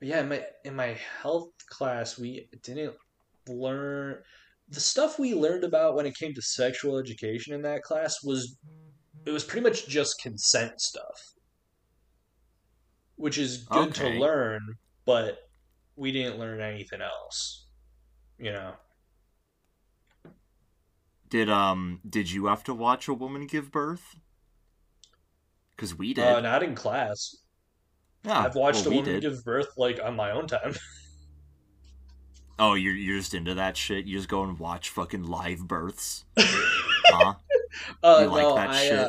[0.00, 2.94] yeah, in my in my health class we didn't
[3.48, 4.22] learn
[4.68, 8.56] the stuff we learned about when it came to sexual education in that class was
[9.26, 11.34] it was pretty much just consent stuff.
[13.16, 14.14] Which is good Okay.
[14.14, 14.60] to learn,
[15.04, 15.38] but
[15.96, 17.66] we didn't learn anything else.
[18.38, 18.74] You know.
[21.28, 24.16] Did um did you have to watch a woman give birth?
[25.80, 26.24] Because we did.
[26.24, 27.34] Uh, not in class.
[28.22, 30.74] yeah, I've watched well, a woman give birth like on my own time.
[32.62, 34.04] Oh, you're you're just into that shit.
[34.04, 36.26] You just go and watch fucking live births.
[36.38, 37.32] huh?
[38.02, 38.98] Uh, You like no, that I, shit?
[38.98, 39.08] Uh,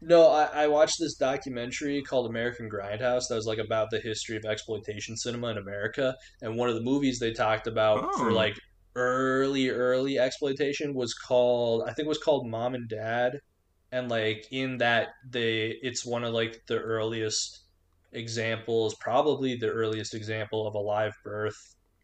[0.00, 4.38] no, I, I watched this documentary called American Grindhouse that was like about the history
[4.38, 8.34] of exploitation cinema in America, and one of the movies they talked about for Oh.
[8.34, 8.58] like
[8.96, 13.40] early, early exploitation was called I think it was called Mom and Dad,
[13.92, 17.60] and like in that they it's one of like the earliest
[18.12, 21.56] examples, probably the earliest example of a live birth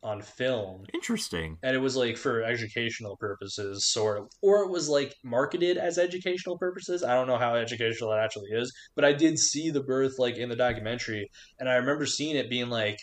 [0.03, 0.85] on film.
[0.95, 1.59] Interesting.
[1.63, 4.31] and it was like for educational purposes sort of.
[4.43, 7.03] Or it was like marketed as educational purposes.
[7.03, 10.37] I don't know how educational it actually is but i did see the birth like
[10.37, 11.29] in the documentary
[11.59, 12.99] and i remember seeing it being like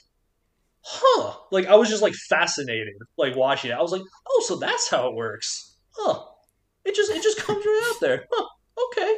[0.82, 1.34] huh.
[1.52, 3.76] Like i was just like fascinated like watching it.
[3.76, 5.78] I was like oh so that's how it works.
[5.92, 6.24] Huh.
[6.86, 8.28] It just it just comes right out there.
[8.32, 8.48] Huh
[8.88, 9.18] okay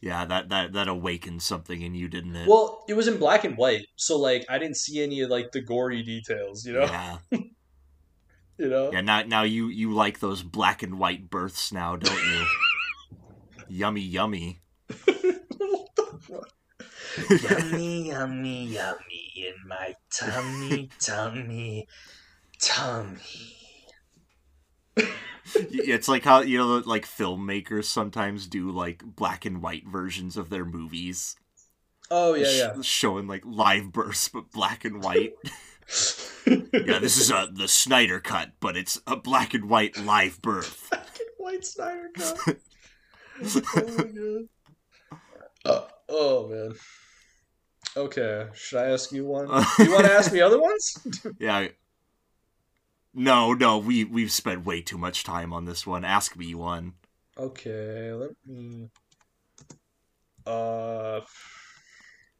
[0.00, 2.48] Yeah, that that that awakened something in you, didn't it?
[2.48, 5.52] well it was in black and white so like i didn't see any of like
[5.52, 7.18] the gory details you know yeah,
[8.58, 9.00] you know yeah.
[9.00, 12.46] Now now you you like those black and white births now, don't you?
[13.68, 14.60] yummy, yummy.
[14.88, 16.48] what the fuck
[17.42, 21.86] yummy, yummy, yummy in my tummy, tummy,
[22.60, 23.56] tummy.
[25.54, 30.50] It's like how you know, like filmmakers sometimes do like black and white versions of
[30.50, 31.36] their movies,
[32.10, 32.82] Oh yeah, yeah.
[32.82, 35.34] showing like live births but black and white.
[36.46, 40.88] yeah, this is a the Snyder cut, but it's a black and white live birth.
[40.90, 42.56] Black and white Snyder cut.
[45.64, 45.64] oh.
[45.64, 46.74] Uh, oh man.
[47.96, 49.46] Okay, should I ask you one?
[49.78, 51.06] You want to ask me other ones?
[51.38, 51.68] yeah.
[53.12, 56.04] No, no, we we've spent way too much time on this one.
[56.04, 56.94] Ask me one.
[57.36, 58.88] Okay, let me.
[60.46, 61.20] Uh,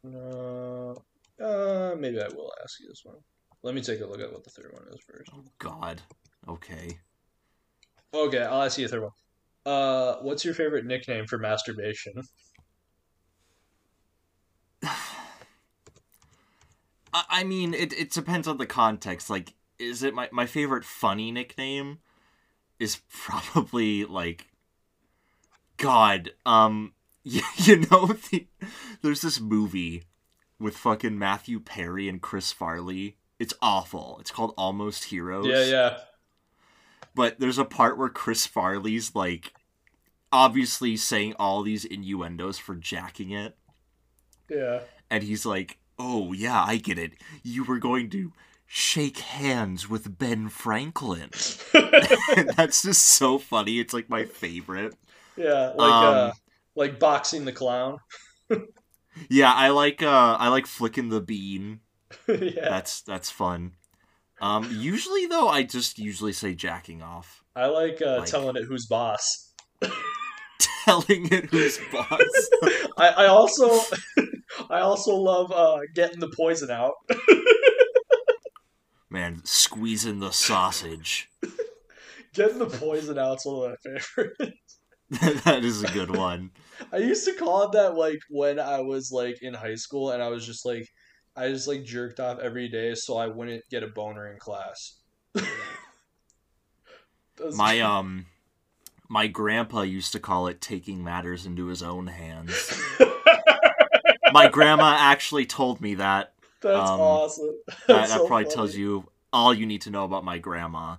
[0.05, 0.97] no.
[1.43, 3.17] Uh, maybe I will ask you this one.
[3.63, 5.31] Let me take a look at what the third one is first.
[5.35, 6.01] Oh God.
[6.49, 6.99] Okay.
[8.15, 9.11] Okay, I'll ask you a third one.
[9.67, 12.15] Uh, what's your favorite nickname for masturbation?
[14.83, 14.97] I,
[17.13, 19.29] I mean, it it depends on the context.
[19.29, 21.99] Like, is it my my favorite funny nickname?
[22.79, 24.47] Is probably like,
[25.77, 26.31] God.
[26.47, 26.93] Um,
[27.25, 28.47] you, you know, the,
[29.03, 30.05] there's this movie
[30.59, 33.17] with fucking Matthew Perry and Chris Farley.
[33.39, 34.19] It's awful.
[34.21, 35.47] It's called Almost Heroes.
[35.47, 35.97] Yeah, yeah.
[37.15, 39.53] but there's a part where Chris Farley's like
[40.33, 43.57] obviously saying all these innuendos for jacking it
[44.49, 44.81] Yeah.
[45.11, 47.13] and he's like, "Oh yeah, I get it.
[47.43, 48.33] You were going to
[48.73, 51.31] shake hands with Ben Franklin."
[52.57, 53.81] that's just so funny.
[53.81, 54.95] It's like my favorite.
[55.37, 56.33] yeah, like Um, uh
[56.77, 57.99] like boxing the clown.
[59.29, 61.81] Yeah, I like uh I like flicking the bean.
[62.29, 62.69] yeah.
[62.71, 63.73] That's that's fun.
[64.41, 67.43] Um usually though I just usually say jacking off.
[67.57, 69.53] I like uh like- telling it who's boss.
[70.85, 72.21] Telling it who's boss.
[72.97, 73.69] I, I also
[74.71, 76.95] I also love uh getting the poison out.
[79.11, 81.29] Man, squeezing the sausage.
[82.35, 84.79] Getting the poison out's one of my favorites.
[85.45, 86.53] that is a good one.
[86.93, 90.23] I used to call it that like when I was like in high school and
[90.23, 90.87] I was just like
[91.35, 95.01] I just like jerked off every day so I wouldn't get a boner in class.
[97.55, 98.27] My um
[99.09, 102.81] my grandpa used to call it taking matters into his own hands.
[104.33, 106.35] My grandma actually told me that.
[106.61, 107.55] That's um, awesome.
[107.67, 108.55] That, That's that so probably funny.
[108.55, 110.97] tells you all you need to know about my grandma.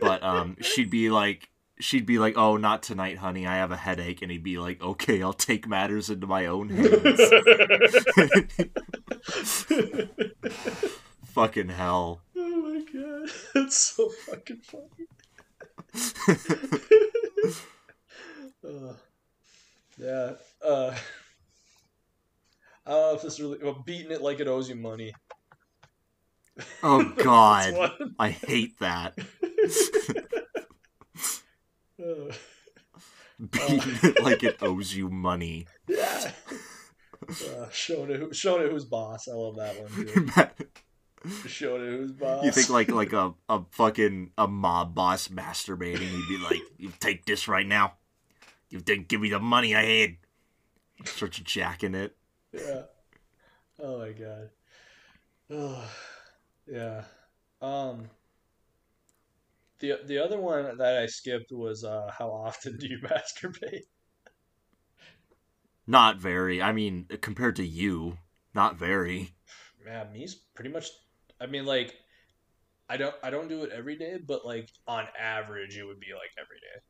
[0.00, 3.46] But um she'd be like she'd be like, "Oh, not tonight, honey.
[3.46, 6.68] I have a headache," and he'd be like, "Okay, I'll take matters into my own
[6.70, 7.20] hands."
[11.26, 12.22] Fucking hell.
[12.36, 15.06] Oh my god, that's so fucking funny.
[18.62, 18.92] Uh,
[19.98, 20.32] yeah.
[20.64, 20.94] Uh,
[22.90, 23.58] Know if this really.
[23.62, 25.14] Well, beating it like it owes you money.
[26.82, 27.92] Oh God.
[28.18, 29.16] I hate that.
[33.38, 35.68] Beating it like it owes you money.
[35.86, 36.32] yeah.
[37.28, 39.28] Uh, showing it, showing it who's boss.
[39.28, 40.06] I love that one.
[40.06, 40.28] Too.
[41.46, 42.44] Showing it who's boss.
[42.44, 45.98] You think like like a, a fucking a mob boss masturbating?
[46.08, 47.92] He'd be like, "You take this right now.
[48.68, 50.16] You didn't give me the money I had."
[51.04, 52.16] Starts jacking it.
[52.52, 52.82] Yeah.
[53.80, 54.50] Oh my god.
[55.50, 55.90] Oh,
[56.66, 57.04] yeah.
[57.60, 58.10] Um.
[59.80, 63.86] The the other one that I skipped was uh, how often do you masturbate?
[65.86, 66.62] Not very.
[66.62, 68.18] I mean, compared to you,
[68.54, 69.34] not very.
[69.84, 70.86] Man, me's pretty much.
[71.40, 71.94] I mean, like,
[72.88, 76.12] I don't I don't do it every day, but like on average, it would be
[76.14, 76.80] like every day.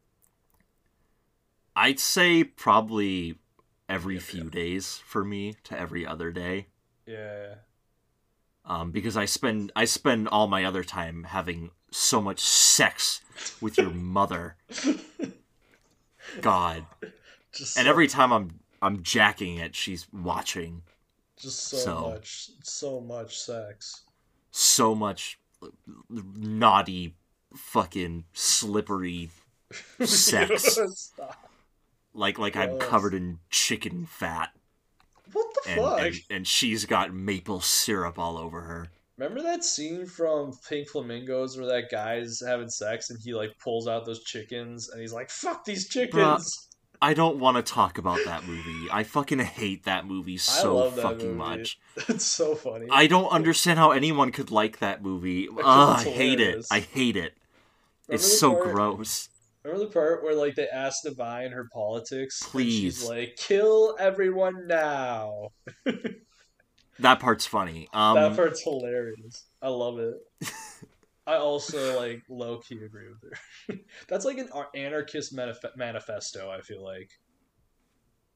[1.77, 3.39] I'd say probably
[3.91, 4.51] every Yeah, few yeah.
[4.51, 6.69] days for me to every other day.
[7.07, 7.55] Yeah.
[8.65, 13.21] Um, because I spend I spend all my other time having so much sex
[13.61, 14.57] with your mother.
[16.41, 16.87] God.
[17.53, 20.83] Just And so, every time I'm I'm jacking it, she's watching.
[21.37, 24.03] just so, so- much so much sex.
[24.53, 25.39] So much
[26.11, 27.15] naughty,
[27.55, 29.31] fucking slippery
[30.05, 30.79] sex.
[32.15, 34.51] Like like I'm covered in chicken fat,
[35.33, 36.01] What the and, fuck?
[36.01, 38.89] and and she's got maple syrup all over her.
[39.17, 43.87] Remember that scene from Pink Flamingos where that guy's having sex and he like pulls
[43.87, 46.67] out those chickens and he's like, "Fuck these chickens."
[47.03, 48.89] I don't want to talk about that movie.
[48.93, 51.39] I fucking hate that movie so that fucking movie.
[51.39, 51.79] much.
[52.09, 52.89] It's so funny.
[52.91, 55.49] I don't understand how anyone could like that movie.
[55.49, 56.67] Ugh, I hate it.
[56.71, 57.35] I hate it.
[58.09, 59.29] It's Remember the so part- gross.
[59.65, 62.41] Remember the part where like they asked Divine her politics?
[62.43, 62.99] and Please.
[62.99, 65.49] she's like, "Kill everyone now."
[67.01, 67.89] That part's funny.
[67.95, 69.47] Um, that part's hilarious.
[69.63, 70.17] I love it.
[71.27, 73.79] I also like low key agree with her.
[74.09, 76.51] That's like an anarchist manif- manifesto.
[76.51, 77.11] I feel like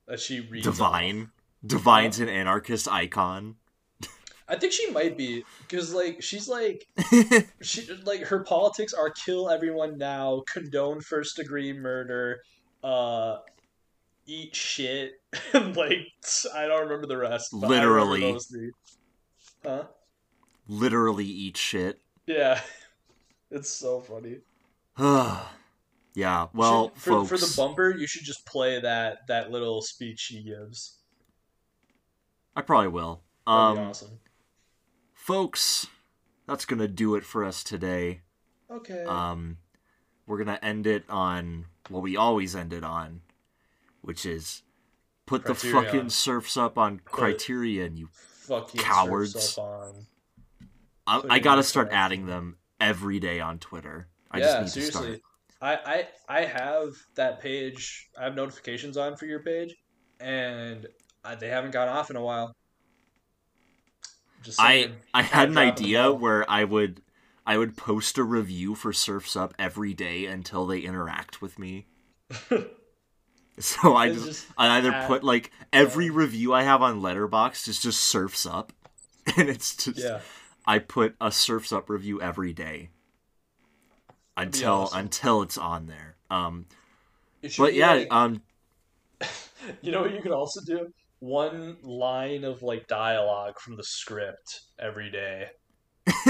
[0.09, 0.67] that she reads.
[0.67, 0.75] off.
[0.77, 1.31] Divine.
[1.67, 3.57] Divine's an anarchist icon.
[4.49, 6.87] I think she might be because like she's like
[7.63, 12.41] she like her politics are kill everyone now, condone first degree murder,
[12.83, 13.39] uh,
[14.27, 15.13] eat shit,
[15.55, 16.07] and like
[16.55, 17.49] I don't remember the rest.
[17.53, 18.39] but Literally.
[19.65, 19.85] Huh?
[20.69, 22.01] Literally eat shit.
[22.27, 22.61] Yeah,
[23.51, 24.39] it's so funny.
[26.15, 26.47] yeah.
[26.53, 27.29] Well, Should- for, folks.
[27.31, 30.99] for the bumper, you should just play that that little speech she gives.
[32.57, 33.23] I probably will.
[33.47, 34.19] That'd Um, be awesome.
[35.25, 35.87] Folks,
[36.47, 38.21] that's gonna do it for us today.
[38.71, 39.05] Okay.
[39.05, 39.57] Um,
[40.27, 43.23] we're gonna end it on what we always end it on,
[44.03, 44.63] which is
[45.25, 47.97] put the fucking surfs up on Criterion.
[47.97, 49.59] You, Fucking cowards.
[51.07, 54.09] I, I gotta start adding them every day on Twitter.
[54.31, 55.23] I yeah, just need to seriously.
[55.61, 55.81] start.
[55.87, 58.11] I, I I have that page.
[58.19, 59.75] I have notifications on for your page,
[60.21, 60.87] and
[61.25, 62.55] I, they haven't gone off in a while.
[64.45, 64.91] Just I.
[65.13, 67.03] I had an Kinda dropping the idea where I would
[67.47, 71.87] I would post a review for Surfs Up every day until they interact with me.
[73.59, 77.69] So I just, just I either at- put like every review I have on Letterboxd
[77.69, 78.73] is just Surfs Up,
[79.37, 80.21] and it's just yeah,
[80.67, 82.89] I put a Surfs Up review every day
[84.37, 84.99] until awesome.
[84.99, 86.17] until it's on there.
[86.31, 86.67] Um,
[87.57, 88.43] but yeah, like- um,
[89.83, 90.93] you know what you could also do?
[91.25, 95.47] One line of like dialogue from the script every day.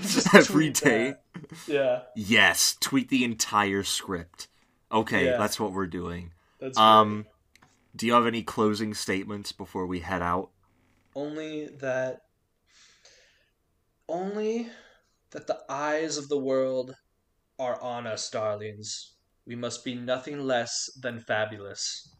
[0.00, 1.18] Just every that.
[1.66, 4.48] Yeah, Yes, tweet the entire script.
[4.90, 5.36] Okay, Yeah.
[5.36, 6.32] that's what we're doing.
[6.58, 6.84] that's great.
[6.86, 7.26] Um,
[7.94, 10.50] do you have any closing statements before we head out?
[11.14, 12.20] only that
[14.08, 14.68] only
[15.32, 16.94] that the eyes of the world
[17.58, 19.14] are on us darlings
[19.46, 22.14] we must be nothing less than fabulous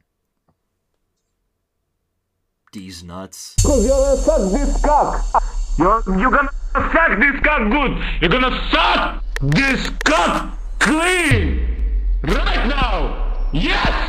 [2.78, 3.56] These nuts.
[3.66, 5.42] Cause you're gonna suck this cock.
[5.78, 7.98] You're, you're gonna suck this cock good.
[8.20, 11.66] You're gonna suck this cock clean.
[12.22, 13.48] Right now.
[13.52, 13.74] Yes.
[13.74, 14.07] Yes.